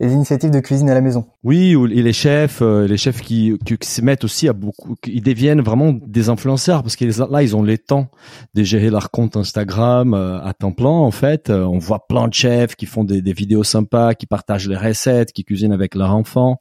les 0.00 0.12
initiatives 0.12 0.50
de 0.50 0.60
cuisine 0.60 0.90
à 0.90 0.94
la 0.94 1.00
maison. 1.00 1.26
Oui, 1.42 1.74
ou 1.74 1.86
les 1.86 2.12
chefs, 2.12 2.60
les 2.60 2.96
chefs 2.96 3.20
qui, 3.20 3.58
qui, 3.64 3.76
se 3.80 4.00
mettent 4.02 4.24
aussi 4.24 4.48
à 4.48 4.52
beaucoup, 4.52 4.96
ils 5.06 5.22
deviennent 5.22 5.60
vraiment 5.60 5.92
des 5.92 6.28
influenceurs 6.28 6.82
parce 6.82 6.96
que 6.96 7.04
là 7.30 7.42
ils 7.42 7.56
ont 7.56 7.62
les 7.62 7.78
temps 7.78 8.08
de 8.54 8.62
gérer 8.62 8.90
leur 8.90 9.10
compte 9.10 9.36
Instagram 9.36 9.93
euh, 10.02 10.40
à 10.42 10.52
temps 10.54 10.72
plein 10.72 10.88
en 10.88 11.10
fait. 11.10 11.50
Euh, 11.50 11.64
on 11.64 11.78
voit 11.78 12.06
plein 12.06 12.28
de 12.28 12.34
chefs 12.34 12.74
qui 12.76 12.86
font 12.86 13.04
des, 13.04 13.22
des, 13.22 13.32
vidéos 13.32 13.64
sympas, 13.64 14.14
qui 14.14 14.26
partagent 14.26 14.68
les 14.68 14.76
recettes, 14.76 15.32
qui 15.32 15.44
cuisinent 15.44 15.72
avec 15.72 15.94
leurs 15.94 16.14
enfants, 16.14 16.60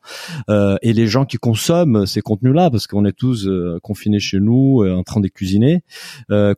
euh, 0.49 0.77
et 0.81 0.93
les 0.93 1.07
gens 1.07 1.25
qui 1.25 1.37
consomment 1.37 2.05
ces 2.05 2.21
contenus-là, 2.21 2.69
parce 2.69 2.87
qu'on 2.87 3.05
est 3.05 3.13
tous 3.13 3.49
confinés 3.81 4.19
chez 4.19 4.39
nous, 4.39 4.85
en 4.85 5.03
train 5.03 5.19
de 5.19 5.27
cuisiner. 5.27 5.83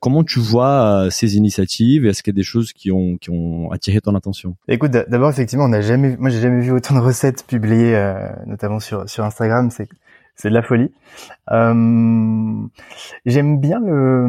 comment 0.01 0.23
tu 0.23 0.39
vois 0.39 1.07
ces 1.09 1.37
initiatives? 1.37 2.05
Est-ce 2.05 2.23
qu'il 2.23 2.33
y 2.33 2.35
a 2.35 2.39
des 2.39 2.43
choses 2.43 2.73
qui 2.73 2.91
ont 2.91 3.17
qui 3.17 3.29
ont 3.29 3.71
attiré 3.71 4.01
ton 4.01 4.15
attention? 4.15 4.55
Écoute, 4.67 4.91
d'abord 4.91 5.29
effectivement, 5.29 5.65
on 5.65 5.69
n'a 5.69 5.81
jamais, 5.81 6.15
moi 6.17 6.29
j'ai 6.29 6.41
jamais 6.41 6.61
vu 6.61 6.71
autant 6.71 6.95
de 6.95 7.01
recettes 7.01 7.45
publiées, 7.45 8.13
notamment 8.45 8.79
sur 8.79 9.09
sur 9.09 9.23
Instagram. 9.23 9.69
C'est 9.71 9.87
c'est 10.35 10.49
de 10.49 10.53
la 10.53 10.61
folie. 10.61 10.91
Euh, 11.51 12.67
j'aime 13.25 13.59
bien 13.59 13.79
le. 13.79 14.27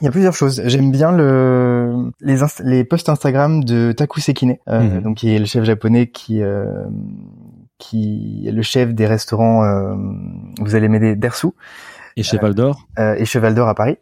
Il 0.00 0.04
y 0.04 0.08
a 0.08 0.10
plusieurs 0.10 0.34
choses. 0.34 0.62
J'aime 0.66 0.90
bien 0.90 1.12
le 1.12 2.10
les 2.20 2.38
les 2.64 2.84
posts 2.84 3.08
Instagram 3.08 3.62
de 3.62 3.92
Taku 3.92 4.20
Sekine, 4.20 4.56
euh, 4.68 4.80
mhm. 4.80 5.02
donc 5.02 5.18
qui 5.18 5.34
est 5.34 5.38
le 5.38 5.46
chef 5.46 5.64
japonais 5.64 6.08
qui 6.08 6.42
euh, 6.42 6.84
qui 7.78 8.44
est 8.46 8.52
le 8.52 8.62
chef 8.62 8.94
des 8.94 9.06
restaurants. 9.06 9.64
Euh, 9.64 9.94
vous 10.60 10.74
allez 10.74 10.88
m'aider 10.88 11.14
Dersu. 11.14 11.48
Et 12.16 12.22
Cheval 12.22 12.54
d'Or. 12.54 12.88
et 12.98 13.24
Cheval 13.24 13.54
d'Or 13.54 13.68
à 13.68 13.74
Paris. 13.74 13.98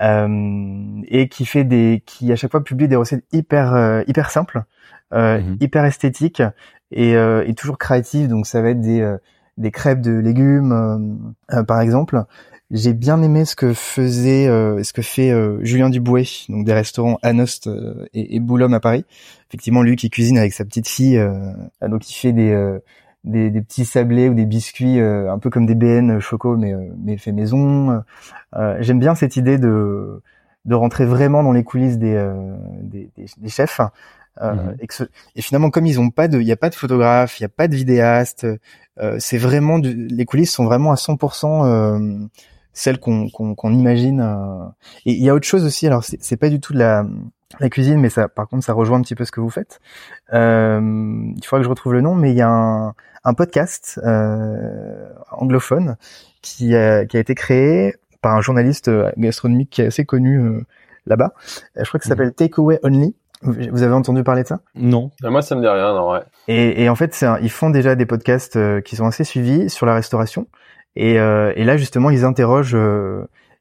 et 0.00 1.28
qui 1.28 1.46
fait 1.46 1.64
des 1.64 2.02
qui 2.04 2.30
à 2.30 2.36
chaque 2.36 2.50
fois 2.50 2.62
publie 2.62 2.88
des 2.88 2.96
recettes 2.96 3.24
hyper 3.32 4.02
hyper 4.06 4.30
simples, 4.30 4.64
mhm. 5.12 5.56
hyper 5.60 5.84
esthétiques 5.86 6.42
et, 6.90 7.12
et 7.12 7.54
toujours 7.54 7.78
créatives. 7.78 8.28
Donc 8.28 8.46
ça 8.46 8.60
va 8.60 8.70
être 8.70 8.80
des 8.80 9.16
des 9.58 9.70
crêpes 9.70 10.00
de 10.00 10.12
légumes, 10.12 10.72
euh, 10.72 11.56
euh, 11.56 11.62
par 11.62 11.80
exemple. 11.80 12.24
J'ai 12.70 12.94
bien 12.94 13.20
aimé 13.22 13.44
ce 13.44 13.54
que 13.54 13.74
faisait, 13.74 14.48
euh, 14.48 14.82
ce 14.82 14.94
que 14.94 15.02
fait 15.02 15.30
Julien 15.60 15.90
Dubouet, 15.90 16.24
donc 16.48 16.64
des 16.64 16.72
restaurants 16.72 17.18
Anost 17.22 17.68
et, 18.14 18.36
et 18.36 18.40
Boulogne 18.40 18.72
à 18.72 18.80
Paris. 18.80 19.04
Effectivement, 19.50 19.82
lui 19.82 19.96
qui 19.96 20.08
cuisine 20.08 20.38
avec 20.38 20.54
sa 20.54 20.64
petite 20.64 20.88
fille, 20.88 21.22
donc 21.86 22.10
il 22.10 22.14
fait 22.14 22.32
des, 22.32 22.78
des, 23.24 23.50
des 23.50 23.60
petits 23.60 23.84
sablés 23.84 24.30
ou 24.30 24.34
des 24.34 24.46
biscuits 24.46 24.98
un 25.00 25.38
peu 25.38 25.50
comme 25.50 25.66
des 25.66 25.74
BN 25.74 26.18
choco, 26.18 26.56
mais 26.56 26.72
mais 27.04 27.18
fait 27.18 27.32
maison. 27.32 28.02
J'aime 28.78 29.00
bien 29.00 29.14
cette 29.14 29.36
idée 29.36 29.58
de 29.58 30.22
de 30.64 30.74
rentrer 30.74 31.04
vraiment 31.04 31.42
dans 31.42 31.52
les 31.52 31.64
coulisses 31.64 31.98
des, 31.98 32.32
des, 32.80 33.10
des, 33.36 33.48
chefs. 33.50 33.82
Euh, 34.40 34.74
et, 34.80 34.86
que 34.86 35.04
et 35.36 35.42
finalement, 35.42 35.70
comme 35.70 35.86
ils 35.86 36.00
ont 36.00 36.10
pas 36.10 36.28
de, 36.28 36.40
il 36.40 36.46
y 36.46 36.52
a 36.52 36.56
pas 36.56 36.70
de 36.70 36.74
photographe, 36.74 37.38
il 37.38 37.42
y 37.42 37.46
a 37.46 37.50
pas 37.50 37.68
de 37.68 37.76
vidéaste, 37.76 38.46
euh, 39.00 39.16
c'est 39.18 39.38
vraiment 39.38 39.78
les 39.78 40.24
coulisses 40.24 40.52
sont 40.52 40.64
vraiment 40.64 40.90
à 40.92 40.96
100% 40.96 41.64
euh, 41.64 42.26
celles 42.72 42.98
qu'on 42.98 43.28
qu'on 43.28 43.72
imagine. 43.72 44.20
Euh. 44.20 44.64
Et 45.06 45.12
il 45.12 45.22
y 45.22 45.28
a 45.28 45.34
autre 45.34 45.46
chose 45.46 45.64
aussi. 45.64 45.86
Alors 45.86 46.04
c'est 46.04 46.36
pas 46.36 46.48
du 46.48 46.60
tout 46.60 46.72
de 46.72 46.78
la 46.78 47.04
la 47.60 47.68
cuisine, 47.68 48.00
mais 48.00 48.10
ça, 48.10 48.28
par 48.28 48.48
contre, 48.48 48.64
ça 48.64 48.72
rejoint 48.72 48.98
un 48.98 49.02
petit 49.02 49.14
peu 49.14 49.24
ce 49.24 49.32
que 49.32 49.40
vous 49.40 49.50
faites. 49.50 49.80
Euh, 50.32 50.80
il 51.36 51.44
faudra 51.44 51.60
que 51.60 51.64
je 51.64 51.68
retrouve 51.68 51.92
le 51.92 52.00
nom, 52.00 52.14
mais 52.14 52.30
il 52.30 52.36
y 52.36 52.40
a 52.40 52.48
un, 52.48 52.94
un 53.24 53.34
podcast 53.34 54.00
euh, 54.04 55.08
anglophone 55.30 55.96
qui 56.40 56.74
a, 56.74 57.04
qui 57.04 57.16
a 57.16 57.20
été 57.20 57.34
créé 57.34 57.94
par 58.20 58.36
un 58.36 58.40
journaliste 58.40 58.90
gastronomique 59.16 59.70
qui 59.70 59.82
est 59.82 59.86
assez 59.86 60.04
connu 60.04 60.38
euh, 60.38 60.64
là-bas. 61.06 61.32
Je 61.76 61.84
crois 61.84 61.98
que 61.98 62.04
ça 62.04 62.10
s'appelle 62.10 62.28
mhm. 62.28 62.34
Takeaway 62.34 62.78
Only. 62.82 63.14
Vous 63.42 63.82
avez 63.82 63.92
entendu 63.92 64.22
parler 64.22 64.42
de 64.44 64.48
ça? 64.48 64.60
Non. 64.74 65.10
Euh, 65.24 65.30
moi, 65.30 65.42
ça 65.42 65.56
me 65.56 65.60
dit 65.60 65.68
rien, 65.68 65.94
non, 65.94 66.10
ouais. 66.12 66.20
Et, 66.48 66.84
et 66.84 66.88
en 66.88 66.94
fait, 66.94 67.24
ils 67.42 67.50
font 67.50 67.70
déjà 67.70 67.94
des 67.94 68.06
podcasts 68.06 68.56
euh, 68.56 68.80
qui 68.80 68.96
sont 68.96 69.06
assez 69.06 69.24
suivis 69.24 69.68
sur 69.68 69.84
la 69.84 69.94
restauration. 69.94 70.46
Et, 70.94 71.18
euh, 71.18 71.52
et 71.56 71.64
là, 71.64 71.76
justement, 71.76 72.10
ils 72.10 72.24
interrogent 72.24 72.76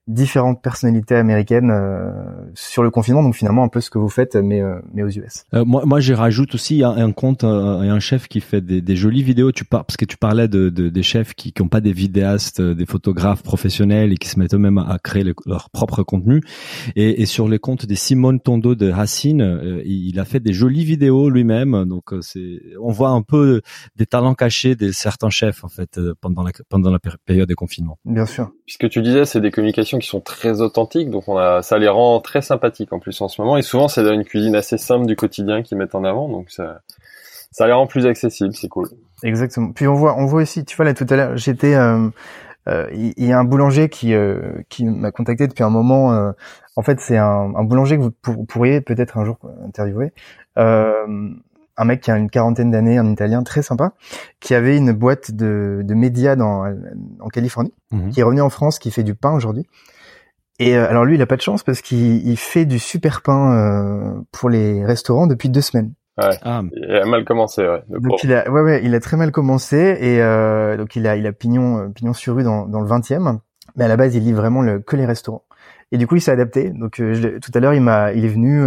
différentes 0.08 0.62
personnalités 0.62 1.16
américaines 1.16 1.70
euh, 1.72 2.12
sur 2.56 2.82
le 2.82 2.90
confinement, 2.90 3.22
donc 3.22 3.36
finalement 3.36 3.64
un 3.64 3.68
peu 3.68 3.82
ce 3.82 3.90
que 3.90 4.00
vous 4.00 4.10
faites, 4.10 4.36
mais 4.36 4.62
euh, 4.62 4.80
mais 4.94 5.04
aux 5.04 5.10
US. 5.10 5.44
Euh, 5.54 5.64
moi, 5.64 5.86
moi, 5.86 6.00
j'y 6.00 6.14
rajoute 6.14 6.56
aussi 6.56 6.84
un, 6.84 6.92
un 6.92 7.12
compte 7.12 7.44
et 7.44 7.48
un 7.48 8.00
chef 8.00 8.28
qui 8.28 8.42
fait 8.42 8.62
des, 8.62 8.82
des 8.82 8.96
jolies 8.96 9.22
vidéos. 9.22 9.52
Tu 9.52 9.64
par, 9.64 9.86
parce 9.86 9.98
que 9.98 10.06
tu 10.06 10.18
parlais 10.18 10.48
de, 10.48 10.70
de 10.70 10.90
des 10.90 11.04
chefs 11.04 11.34
qui 11.36 11.54
n'ont 11.60 11.68
pas 11.68 11.82
des 11.82 11.94
vidéastes, 11.94 12.62
des 12.62 12.86
photographes 12.86 13.44
professionnels 13.44 14.12
et 14.12 14.18
qui 14.18 14.28
se 14.28 14.40
mettent 14.40 14.54
eux-mêmes 14.54 14.80
à, 14.80 14.98
créer 15.04 15.24
leur 15.46 15.70
propre 15.70 16.04
contenu. 16.04 16.42
Et, 16.96 17.22
et, 17.22 17.26
sur 17.26 17.48
les 17.48 17.60
comptes 17.60 17.86
des 17.86 17.96
Simone 17.96 18.40
Tondo 18.40 18.76
de 18.76 18.90
Racine, 18.90 19.82
il 19.86 20.20
a 20.20 20.26
fait 20.26 20.40
des 20.40 20.54
jolies 20.54 20.84
vidéos 20.84 21.30
lui-même. 21.30 21.86
Donc 21.86 22.14
c'est, 22.22 22.62
on 22.82 22.92
voit 22.92 23.10
un 23.10 23.22
peu 23.22 23.62
des 23.96 24.06
talents 24.08 24.36
cachés 24.36 24.76
de 24.76 24.92
certains 24.92 25.30
chefs 25.30 25.64
en 25.64 25.70
fait 25.70 26.00
pendant 26.20 26.44
la 26.44 26.52
pendant 26.70 26.92
la 26.92 27.00
période 27.26 27.48
des 27.48 27.56
confinements. 27.56 28.00
Bien 28.06 28.26
sûr. 28.26 28.52
Puisque 28.66 28.90
tu 28.90 29.02
disais, 29.02 29.26
c'est 29.26 29.42
des 29.42 29.52
communications 29.52 29.91
qui 30.00 30.08
sont 30.08 30.22
très 30.22 30.62
authentiques, 30.62 31.10
donc 31.10 31.28
on 31.28 31.38
a, 31.38 31.62
ça 31.62 31.78
les 31.78 31.88
rend 31.88 32.20
très 32.20 32.42
sympathiques 32.42 32.94
en 32.94 33.00
plus 33.00 33.20
en 33.22 33.28
ce 33.28 33.42
moment. 33.42 33.58
Et 33.58 33.62
souvent, 33.62 33.88
c'est 33.88 34.02
une 34.02 34.24
cuisine 34.24 34.56
assez 34.56 34.78
simple 34.78 35.06
du 35.06 35.16
quotidien 35.16 35.62
qu'ils 35.62 35.78
mettent 35.78 35.96
en 35.96 36.04
avant, 36.04 36.30
donc 36.30 36.50
ça, 36.50 36.82
ça 37.52 37.68
les 37.68 37.74
rend 37.74 37.88
plus 37.88 38.06
accessibles, 38.06 38.54
c'est 38.54 38.70
cool. 38.70 38.90
Exactement. 39.24 39.72
Puis 39.72 39.88
on 39.88 39.94
voit, 39.94 40.16
on 40.18 40.26
voit 40.26 40.42
aussi, 40.42 40.66
tu 40.66 40.76
vois 40.76 40.86
là 40.86 40.94
tout 40.94 41.08
à 41.10 41.16
l'heure, 41.16 41.38
j'étais, 41.38 41.76
euh, 41.76 42.10
euh, 42.68 42.88
il 42.94 43.26
y, 43.26 43.32
a 43.32 43.40
un 43.40 43.44
boulanger 43.44 43.90
qui 43.90 44.14
euh, 44.14 44.62
qui 44.70 44.86
m'a 44.86 45.12
contacté 45.12 45.48
depuis 45.48 45.64
un 45.64 45.70
moment. 45.70 46.34
en 46.76 46.82
fait, 46.84 47.00
c'est 47.00 47.18
un, 47.18 47.54
un, 47.56 47.64
boulanger 47.64 47.98
que 47.98 48.04
vous, 48.04 48.46
pourriez 48.46 48.82
peut-être 48.82 49.18
un 49.18 49.26
jour 49.26 49.38
interviewer 49.66 50.12
un 51.78 51.86
mec 51.86 52.02
qui 52.02 52.12
a 52.12 52.18
une 52.18 52.30
quarantaine 52.30 52.72
d'années, 52.72 52.98
un 52.98 53.12
Italien 53.12 53.44
très 53.44 53.62
sympa, 53.62 53.94
qui 54.40 54.54
avait 54.54 54.78
une 54.78 54.92
boîte 54.92 55.32
de, 55.32 55.82
de 55.84 55.94
médias 55.94 56.36
dans, 56.36 56.66
en 57.20 57.28
Californie, 57.30 57.74
mhm. 57.92 58.10
qui 58.12 58.20
est 58.20 58.24
revenu 58.24 58.42
en 58.42 58.50
France, 58.50 58.80
qui 58.80 58.92
fait 58.92 59.04
du 59.04 59.16
pain 59.16 59.32
aujourd'hui. 59.32 59.66
Et 60.60 60.78
euh, 60.78 60.88
alors 60.88 61.06
lui, 61.06 61.16
il 61.16 61.22
a 61.22 61.26
pas 61.26 61.38
de 61.38 61.42
chance 61.42 61.64
parce 61.64 61.82
qu'il 61.82 62.38
fait 62.38 62.66
du 62.66 62.78
super 62.78 63.22
pain 63.22 63.52
euh, 63.54 64.22
pour 64.32 64.50
les 64.50 64.86
restaurants 64.86 65.26
depuis 65.26 65.50
deux 65.50 65.62
semaines. 65.62 65.94
Ouais. 66.20 66.38
Ah. 66.44 66.62
Il 66.74 66.96
a 66.96 67.06
mal 67.06 67.26
commencé, 67.26 67.68
ouais. 67.68 67.82
Donc 67.90 68.24
il 68.24 68.32
a, 68.32 68.48
ouais, 68.50 68.62
ouais, 68.62 68.82
il 68.84 68.94
a 68.94 69.00
très 69.00 69.18
mal 69.18 69.32
commencé 69.32 69.98
et 70.00 70.22
euh, 70.22 70.78
donc 70.78 70.96
il 70.96 71.08
a, 71.08 71.16
il 71.16 71.26
a 71.26 71.32
pignon, 71.32 71.80
euh, 71.80 71.88
pignon 71.88 72.14
sur 72.14 72.36
rue 72.36 72.44
dans, 72.44 72.68
dans 72.68 72.80
le 72.80 72.88
20e. 72.88 73.40
Mais 73.76 73.86
à 73.86 73.88
la 73.88 73.98
base, 73.98 74.14
il 74.16 74.24
livre 74.24 74.40
vraiment 74.42 74.62
le, 74.62 74.80
que 74.80 74.96
les 74.96 75.06
restaurants. 75.06 75.46
Et 75.92 75.98
du 75.98 76.06
coup, 76.06 76.18
il 76.18 76.22
s'est 76.22 76.32
adapté. 76.32 76.70
Donc 76.70 76.98
je, 76.98 77.40
tout 77.40 77.52
à 77.56 77.60
l'heure, 77.60 77.74
il 77.74 77.82
m'a, 77.82 78.12
il 78.12 78.24
est 78.24 78.30
venu 78.30 78.62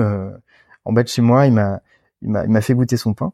en 0.84 0.92
bas 0.92 1.02
de 1.02 1.08
chez 1.08 1.22
moi, 1.22 1.46
il 1.46 1.52
m'a, 1.52 1.80
il 2.24 2.30
m'a 2.30 2.60
fait 2.60 2.74
goûter 2.74 2.96
son 2.96 3.14
pain. 3.14 3.32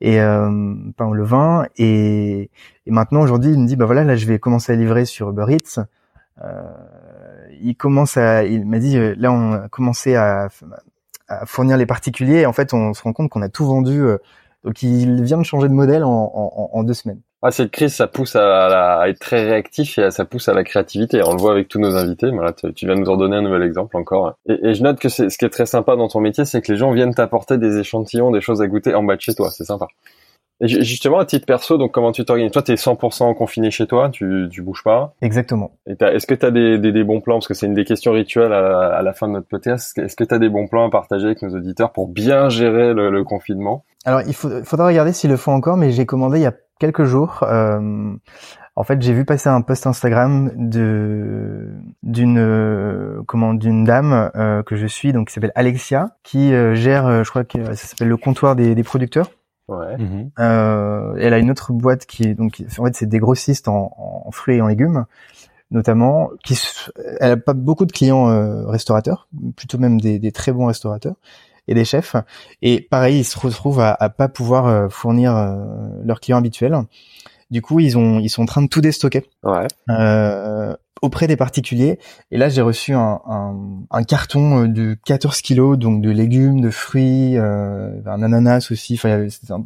et 0.00 0.18
pain 0.18 1.06
au 1.06 1.14
levain. 1.14 1.66
Et, 1.76 2.50
et 2.86 2.90
maintenant 2.90 3.22
aujourd'hui, 3.22 3.52
il 3.52 3.60
me 3.60 3.66
dit 3.66 3.76
bah 3.76 3.86
voilà, 3.86 4.04
là 4.04 4.16
je 4.16 4.26
vais 4.26 4.38
commencer 4.38 4.72
à 4.72 4.76
livrer 4.76 5.04
sur 5.04 5.30
Uber 5.30 5.46
Eats. 5.48 5.80
il 7.60 7.76
commence 7.76 8.16
à, 8.16 8.44
il 8.44 8.66
m'a 8.66 8.78
dit 8.78 8.98
là 9.16 9.32
on 9.32 9.52
a 9.52 9.68
commencé 9.68 10.14
à, 10.16 10.48
à, 11.28 11.46
fournir 11.46 11.76
les 11.76 11.86
particuliers. 11.86 12.40
Et 12.40 12.46
en 12.46 12.52
fait, 12.52 12.74
on 12.74 12.94
se 12.94 13.02
rend 13.02 13.12
compte 13.12 13.30
qu'on 13.30 13.42
a 13.42 13.48
tout 13.48 13.66
vendu. 13.66 14.02
donc 14.64 14.82
il 14.82 15.22
vient 15.22 15.38
de 15.38 15.44
changer 15.44 15.68
de 15.68 15.74
modèle 15.74 16.04
en, 16.04 16.10
en, 16.10 16.70
en 16.72 16.82
deux 16.84 16.94
semaines. 16.94 17.20
Ah, 17.44 17.50
cette 17.50 17.72
crise, 17.72 17.92
ça 17.92 18.06
pousse 18.06 18.36
à, 18.36 19.02
être 19.08 19.18
très 19.18 19.44
réactif 19.44 19.98
et 19.98 20.12
ça 20.12 20.24
pousse 20.24 20.48
à 20.48 20.54
la 20.54 20.62
créativité. 20.62 21.22
On 21.24 21.32
le 21.32 21.40
voit 21.40 21.50
avec 21.50 21.66
tous 21.66 21.80
nos 21.80 21.96
invités. 21.96 22.30
Voilà, 22.30 22.52
tu 22.52 22.86
viens 22.86 22.94
nous 22.94 23.08
en 23.08 23.16
donner 23.16 23.34
un 23.34 23.42
nouvel 23.42 23.62
exemple 23.62 23.96
encore. 23.96 24.34
Et, 24.48 24.74
je 24.74 24.82
note 24.84 25.00
que 25.00 25.08
ce 25.08 25.26
qui 25.36 25.44
est 25.44 25.50
très 25.50 25.66
sympa 25.66 25.96
dans 25.96 26.06
ton 26.06 26.20
métier, 26.20 26.44
c'est 26.44 26.62
que 26.62 26.70
les 26.70 26.78
gens 26.78 26.92
viennent 26.92 27.14
t'apporter 27.14 27.58
des 27.58 27.78
échantillons, 27.78 28.30
des 28.30 28.40
choses 28.40 28.62
à 28.62 28.68
goûter 28.68 28.94
en 28.94 29.02
bas 29.02 29.16
de 29.16 29.20
chez 29.20 29.34
toi. 29.34 29.50
C'est 29.50 29.64
sympa. 29.64 29.88
Et 30.62 30.68
justement, 30.68 31.18
à 31.18 31.26
titre 31.26 31.44
perso, 31.44 31.76
donc 31.76 31.90
comment 31.90 32.12
tu 32.12 32.24
t'organises? 32.24 32.52
Toi, 32.52 32.62
tu 32.62 32.70
es 32.70 32.76
100% 32.76 33.34
confiné 33.34 33.72
chez 33.72 33.88
toi, 33.88 34.10
tu, 34.10 34.46
tu 34.48 34.62
bouges 34.62 34.84
pas? 34.84 35.12
Exactement. 35.20 35.72
Est-ce 35.86 36.24
que 36.24 36.34
tu 36.34 36.46
as 36.46 36.52
des, 36.52 36.78
des, 36.78 37.02
bons 37.02 37.20
plans? 37.20 37.34
Parce 37.34 37.48
que 37.48 37.54
c'est 37.54 37.66
une 37.66 37.74
des 37.74 37.84
questions 37.84 38.12
rituelles 38.12 38.52
à, 38.52 39.02
la 39.02 39.12
fin 39.12 39.26
de 39.26 39.32
notre 39.32 39.48
podcast. 39.48 39.98
Est-ce 39.98 40.14
que 40.14 40.22
tu 40.22 40.32
as 40.32 40.38
des 40.38 40.48
bons 40.48 40.68
plans 40.68 40.86
à 40.86 40.90
partager 40.90 41.26
avec 41.26 41.42
nos 41.42 41.50
auditeurs 41.56 41.90
pour 41.90 42.06
bien 42.06 42.48
gérer 42.48 42.94
le, 42.94 43.24
confinement? 43.24 43.84
Alors, 44.04 44.22
il 44.24 44.34
faudra 44.34 44.86
regarder 44.86 45.12
s'ils 45.12 45.30
le 45.30 45.36
font 45.36 45.52
encore, 45.52 45.76
mais 45.76 45.90
j'ai 45.90 46.06
commandé 46.06 46.38
il 46.38 46.42
y 46.42 46.46
a 46.46 46.54
quelques 46.78 47.04
jours. 47.04 47.40
Euh, 47.42 48.14
en 48.76 48.84
fait, 48.84 49.02
j'ai 49.02 49.14
vu 49.14 49.24
passer 49.24 49.48
un 49.48 49.62
post 49.62 49.88
Instagram 49.88 50.52
de 50.54 51.70
d'une 52.04 52.38
euh, 52.38 53.20
comment 53.26 53.52
d'une 53.54 53.82
dame 53.82 54.30
euh, 54.36 54.62
que 54.62 54.76
je 54.76 54.86
suis, 54.86 55.12
donc 55.12 55.26
qui 55.26 55.34
s'appelle 55.34 55.52
Alexia, 55.56 56.16
qui 56.22 56.50
gère, 56.74 57.24
je 57.24 57.30
crois 57.30 57.42
que 57.42 57.64
ça 57.74 57.88
s'appelle 57.88 58.08
le 58.08 58.16
comptoir 58.16 58.54
des, 58.54 58.76
des 58.76 58.84
producteurs. 58.84 59.28
Ouais. 59.68 59.96
Mhm. 59.96 60.30
elle 60.38 61.32
a 61.32 61.38
une 61.38 61.50
autre 61.50 61.72
boîte 61.72 62.04
qui 62.04 62.24
est 62.24 62.34
donc 62.34 62.62
en 62.78 62.84
fait 62.84 62.96
c'est 62.96 63.06
des 63.06 63.20
grossistes 63.20 63.68
en, 63.68 63.92
en, 63.96 64.30
fruits 64.30 64.56
et 64.56 64.60
en 64.60 64.66
légumes 64.66 65.06
notamment 65.70 66.30
qui 66.44 66.60
elle 67.20 67.32
a 67.32 67.36
pas 67.36 67.54
beaucoup 67.54 67.86
de 67.86 67.92
clients 67.92 68.26
restaurateurs 68.66 69.28
plutôt 69.56 69.78
même 69.78 70.00
des, 70.00 70.18
des, 70.18 70.32
très 70.32 70.52
bons 70.52 70.66
restaurateurs 70.66 71.14
et 71.68 71.74
des 71.74 71.84
chefs. 71.84 72.16
Et 72.60 72.80
pareil, 72.80 73.20
ils 73.20 73.24
se 73.24 73.38
retrouvent 73.38 73.80
à, 73.80 73.92
à 73.92 74.08
pas 74.08 74.28
pouvoir 74.28 74.66
euh, 74.66 74.88
fournir 74.88 75.36
euh, 75.36 75.56
leurs 76.04 76.20
clients 76.20 76.38
habituels. 76.38 76.76
Du 77.50 77.62
coup, 77.62 77.80
ils 77.80 77.98
ont, 77.98 78.18
ils 78.18 78.30
sont 78.30 78.42
en 78.42 78.46
train 78.46 78.62
de 78.62 78.68
tout 78.68 78.80
déstocker 78.80 79.24
ouais. 79.44 79.66
Euh, 81.02 81.06
auprès 81.06 81.26
des 81.26 81.36
particuliers. 81.36 81.98
Et 82.30 82.38
là, 82.38 82.48
j'ai 82.48 82.62
reçu 82.62 82.94
un, 82.94 83.20
un, 83.26 83.56
un, 83.90 84.02
carton 84.04 84.66
de 84.66 84.96
14 85.04 85.42
kilos, 85.42 85.78
donc 85.78 86.00
de 86.02 86.10
légumes, 86.10 86.60
de 86.60 86.70
fruits, 86.70 87.36
euh, 87.36 88.00
un 88.06 88.22
ananas 88.22 88.68
aussi. 88.70 88.94
Enfin, 88.94 89.26
c'était 89.28 89.52
un 89.52 89.64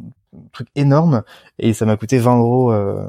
truc 0.51 0.67
énorme 0.75 1.23
et 1.59 1.73
ça 1.73 1.85
m'a 1.85 1.97
coûté 1.97 2.17
20 2.17 2.37
euros. 2.37 2.71
Euh, 2.71 3.07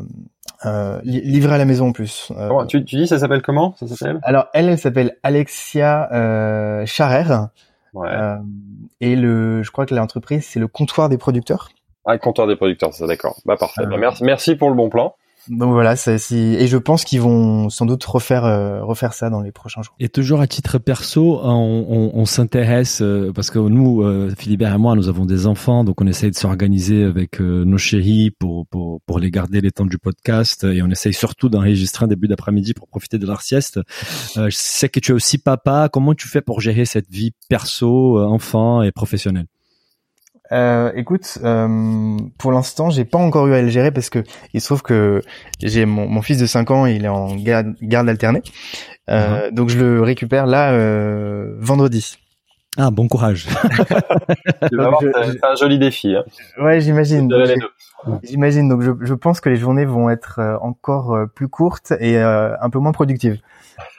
euh, 0.67 0.99
livré 1.05 1.55
à 1.55 1.59
la 1.59 1.65
maison 1.65 1.89
en 1.89 1.93
plus. 1.93 2.33
Euh, 2.37 2.65
tu, 2.67 2.85
tu 2.85 2.97
dis 2.97 3.07
ça 3.07 3.19
s'appelle 3.19 3.43
comment 3.43 3.75
Ça 3.77 3.87
s'appelle? 3.87 4.19
Alors 4.23 4.47
elle, 4.53 4.69
elle 4.69 4.79
s'appelle 4.79 5.17
Alexia 5.23 6.09
euh. 6.13 6.85
Ouais. 7.95 8.09
Euh, 8.09 8.37
et 9.01 9.15
le, 9.15 9.63
je 9.63 9.71
crois 9.71 9.87
que 9.87 9.95
l'entreprise, 9.95 10.45
c'est 10.45 10.59
le 10.59 10.67
comptoir 10.67 11.09
des 11.09 11.19
producteurs. 11.19 11.69
Ah, 12.05 12.15
le 12.15 12.19
comptoir 12.19 12.47
des 12.47 12.57
producteurs, 12.57 12.93
ça 12.93 13.07
d'accord. 13.07 13.37
Bah 13.45 13.57
parfait. 13.57 13.87
Bah, 13.87 13.97
merci, 13.99 14.25
merci 14.25 14.57
pour 14.57 14.69
le 14.69 14.75
bon 14.75 14.89
plan. 14.89 15.15
Donc 15.49 15.73
voilà, 15.73 15.97
ça, 15.97 16.13
et 16.13 16.67
je 16.67 16.77
pense 16.77 17.05
qu'ils 17.05 17.21
vont 17.21 17.71
sans 17.71 17.87
doute 17.87 18.05
refaire 18.05 18.45
euh, 18.45 18.83
refaire 18.85 19.15
ça 19.15 19.31
dans 19.31 19.41
les 19.41 19.53
prochains 19.53 19.83
jours. 19.83 19.95
Et 19.99 20.09
toujours 20.09 20.41
à 20.41 20.47
titre 20.47 20.79
perso, 20.79 21.41
on, 21.43 21.87
on, 21.89 22.11
on 22.15 22.25
s'intéresse 22.27 23.01
euh, 23.01 23.33
parce 23.35 23.51
que 23.51 23.59
nous, 23.59 24.03
euh, 24.03 24.33
Philibert 24.37 24.75
et 24.75 24.79
moi, 24.79 24.95
nous 24.95 25.09
avons 25.09 25.25
des 25.25 25.47
enfants, 25.47 25.85
donc 25.85 26.01
on 26.01 26.07
essaye 26.07 26.31
de 26.31 26.37
s'organiser 26.37 27.05
avec 27.05 27.41
nos 27.41 27.79
chéris 27.79 28.31
pour, 28.31 28.67
pour 28.67 29.01
pour 29.03 29.19
les 29.19 29.31
garder 29.31 29.61
les 29.61 29.71
temps 29.71 29.87
du 29.87 29.99
podcast 29.99 30.65
et 30.65 30.83
on 30.83 30.91
essaye 30.91 31.15
surtout 31.15 31.49
d'enregistrer 31.49 32.05
un 32.05 32.09
début 32.09 32.29
d'après-midi 32.29 32.75
pour 32.75 32.89
profiter 32.89 33.19
de 33.19 33.27
leur 33.27 33.43
sieste. 33.43 33.81
je 34.35 34.49
sais 34.51 34.89
que 34.89 35.01
tu 35.01 35.13
es 35.13 35.15
aussi 35.15 35.39
papa. 35.39 35.89
Comment 35.93 36.15
tu 36.15 36.29
fais 36.29 36.41
pour 36.43 36.61
gérer 36.61 36.85
cette 36.85 37.11
vie 37.11 37.33
perso, 37.49 38.19
enfant 38.21 38.83
et 38.83 38.93
professionnelle? 38.93 39.47
Euh, 40.53 40.93
écoute, 40.95 41.39
euh, 41.45 42.17
pour 42.39 42.53
l'instant, 42.53 42.91
j'ai 42.91 43.05
pas 43.05 43.19
encore 43.19 43.47
eu 43.49 43.55
à 43.55 43.63
le 43.63 43.69
gérer 43.69 43.91
parce 43.91 44.11
que 44.11 44.25
il 44.55 44.61
se 44.61 44.67
trouve 44.67 44.83
que 44.83 45.23
j'ai 45.61 45.85
mon, 45.85 46.09
mon, 46.09 46.23
fils 46.23 46.39
de 46.39 46.47
5 46.47 46.71
ans, 46.71 46.87
il 46.87 47.05
est 47.05 47.09
en 47.09 47.37
garde, 47.37 47.75
garde 47.83 48.09
alternée, 48.09 48.43
euh, 49.11 49.49
uh-huh. 49.49 49.55
donc 49.55 49.69
je 49.69 49.79
le 49.79 50.03
récupère 50.03 50.47
là 50.47 50.73
euh, 50.73 51.55
vendredi. 51.59 52.19
Ah, 52.77 52.91
bon 52.93 53.09
courage. 53.09 53.49
c'est 54.63 55.45
un 55.45 55.55
joli 55.57 55.81
défi. 55.81 56.15
Hein. 56.15 56.23
Ouais, 56.63 56.81
j'imagine. 56.81 57.29
J'imagine. 58.23 58.69
Donc, 58.69 58.83
je, 58.83 58.93
je, 59.01 59.15
pense 59.15 59.41
que 59.41 59.49
les 59.49 59.57
journées 59.57 59.85
vont 59.85 60.11
être 60.11 60.39
euh, 60.39 60.57
encore 60.61 61.13
euh, 61.13 61.27
plus 61.27 61.49
courtes 61.49 61.93
et 61.99 62.19
un 62.19 62.71
peu 62.71 62.79
moins 62.79 62.93
productives. 62.93 63.41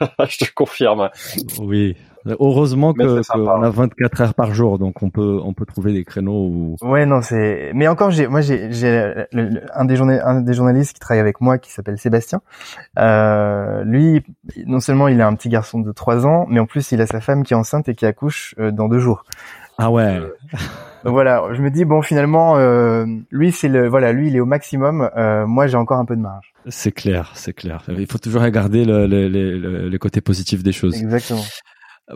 je 0.00 0.38
te 0.38 0.50
confirme. 0.54 1.10
Oui, 1.58 1.96
Heureusement 2.26 2.92
que 2.92 3.22
qu'on 3.32 3.62
a 3.62 3.70
24 3.70 4.20
heures 4.20 4.34
par 4.34 4.52
jour, 4.52 4.78
donc 4.78 5.02
on 5.02 5.10
peut 5.10 5.40
on 5.42 5.54
peut 5.54 5.64
trouver 5.64 5.92
des 5.92 6.04
créneaux 6.04 6.48
où. 6.48 6.76
Ouais, 6.82 7.06
non, 7.06 7.22
c'est. 7.22 7.72
Mais 7.74 7.88
encore, 7.88 8.10
j'ai 8.10 8.26
moi 8.26 8.40
j'ai 8.40 8.70
j'ai 8.72 9.24
un 9.74 9.84
des 9.84 10.00
un 10.00 10.40
des 10.42 10.52
journalistes 10.52 10.92
qui 10.92 11.00
travaille 11.00 11.20
avec 11.20 11.40
moi 11.40 11.58
qui 11.58 11.72
s'appelle 11.72 11.98
Sébastien. 11.98 12.42
Euh, 12.98 13.82
lui, 13.84 14.22
non 14.66 14.80
seulement 14.80 15.08
il 15.08 15.20
a 15.20 15.26
un 15.26 15.34
petit 15.34 15.48
garçon 15.48 15.80
de 15.80 15.92
3 15.92 16.26
ans, 16.26 16.46
mais 16.48 16.60
en 16.60 16.66
plus 16.66 16.92
il 16.92 17.00
a 17.00 17.06
sa 17.06 17.20
femme 17.20 17.42
qui 17.42 17.54
est 17.54 17.56
enceinte 17.56 17.88
et 17.88 17.94
qui 17.94 18.04
accouche 18.06 18.54
euh, 18.58 18.70
dans 18.70 18.88
deux 18.88 18.98
jours. 18.98 19.24
Ah 19.78 19.90
ouais. 19.90 20.20
Donc 21.04 21.14
voilà, 21.14 21.42
je 21.52 21.62
me 21.62 21.70
dis 21.70 21.86
bon 21.86 22.02
finalement 22.02 22.58
euh, 22.58 23.06
lui 23.30 23.50
c'est 23.50 23.68
le 23.68 23.88
voilà 23.88 24.12
lui 24.12 24.28
il 24.28 24.36
est 24.36 24.40
au 24.40 24.44
maximum. 24.46 25.08
Euh, 25.16 25.46
moi 25.46 25.66
j'ai 25.68 25.78
encore 25.78 25.98
un 25.98 26.04
peu 26.04 26.16
de 26.16 26.20
marge. 26.20 26.52
C'est 26.68 26.92
clair, 26.92 27.32
c'est 27.34 27.54
clair. 27.54 27.82
Il 27.88 28.06
faut 28.06 28.18
toujours 28.18 28.42
regarder 28.42 28.84
le, 28.84 29.06
le, 29.06 29.28
le, 29.28 29.88
le 29.88 29.98
côté 29.98 30.20
positif 30.20 30.62
des 30.62 30.72
choses. 30.72 31.00
Exactement. 31.00 31.40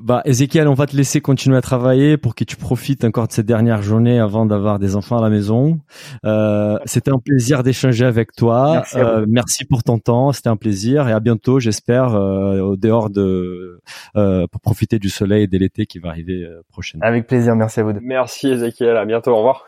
Bah, 0.03 0.23
Ezekiel, 0.25 0.67
on 0.69 0.75
va 0.75 0.87
te 0.87 0.97
laisser 0.97 1.21
continuer 1.21 1.57
à 1.57 1.61
travailler 1.61 2.17
pour 2.17 2.35
que 2.35 2.45
tu 2.45 2.57
profites 2.57 3.05
encore 3.05 3.29
de 3.29 3.33
cette 3.33 3.47
dernière 3.47 3.83
journée 3.83 4.19
avant 4.19 4.47
d'avoir 4.47 4.79
des 4.79 4.97
enfants 4.97 5.19
à 5.19 5.23
la 5.23 5.31
maison. 5.31 5.79
Euh, 6.25 6.79
c'était 6.85 7.13
un 7.13 7.19
plaisir 7.19 7.63
d'échanger 7.63 8.05
avec 8.05 8.33
toi. 8.33 8.73
Merci, 8.75 8.99
euh, 8.99 9.25
merci, 9.29 9.65
pour 9.65 9.83
ton 9.83 9.99
temps. 9.99 10.33
C'était 10.33 10.49
un 10.49 10.57
plaisir 10.57 11.09
et 11.09 11.13
à 11.13 11.21
bientôt, 11.21 11.61
j'espère, 11.61 12.15
euh, 12.15 12.61
au 12.61 12.77
dehors 12.77 13.11
de 13.11 13.81
euh, 14.17 14.47
pour 14.51 14.61
profiter 14.61 14.99
du 14.99 15.09
soleil 15.09 15.45
et 15.45 15.47
de 15.47 15.59
l'été 15.59 15.87
qui 15.87 15.99
va 15.99 16.09
arriver 16.09 16.43
euh, 16.43 16.63
prochainement. 16.69 17.07
Avec 17.07 17.27
plaisir. 17.27 17.55
Merci 17.55 17.81
à 17.81 17.83
vous. 17.85 17.93
Merci 18.03 18.49
Ezekiel. 18.49 18.97
À 18.97 19.05
bientôt. 19.05 19.33
Au 19.33 19.37
revoir. 19.37 19.67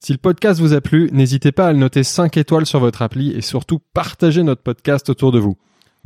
Si 0.00 0.12
le 0.12 0.18
podcast 0.18 0.60
vous 0.60 0.74
a 0.74 0.80
plu, 0.80 1.08
n'hésitez 1.12 1.52
pas 1.52 1.68
à 1.68 1.72
le 1.72 1.78
noter 1.78 2.04
5 2.04 2.36
étoiles 2.36 2.66
sur 2.66 2.78
votre 2.78 3.02
appli 3.02 3.32
et 3.32 3.40
surtout 3.40 3.80
partagez 3.94 4.42
notre 4.42 4.62
podcast 4.62 5.08
autour 5.08 5.32
de 5.32 5.38
vous. 5.38 5.56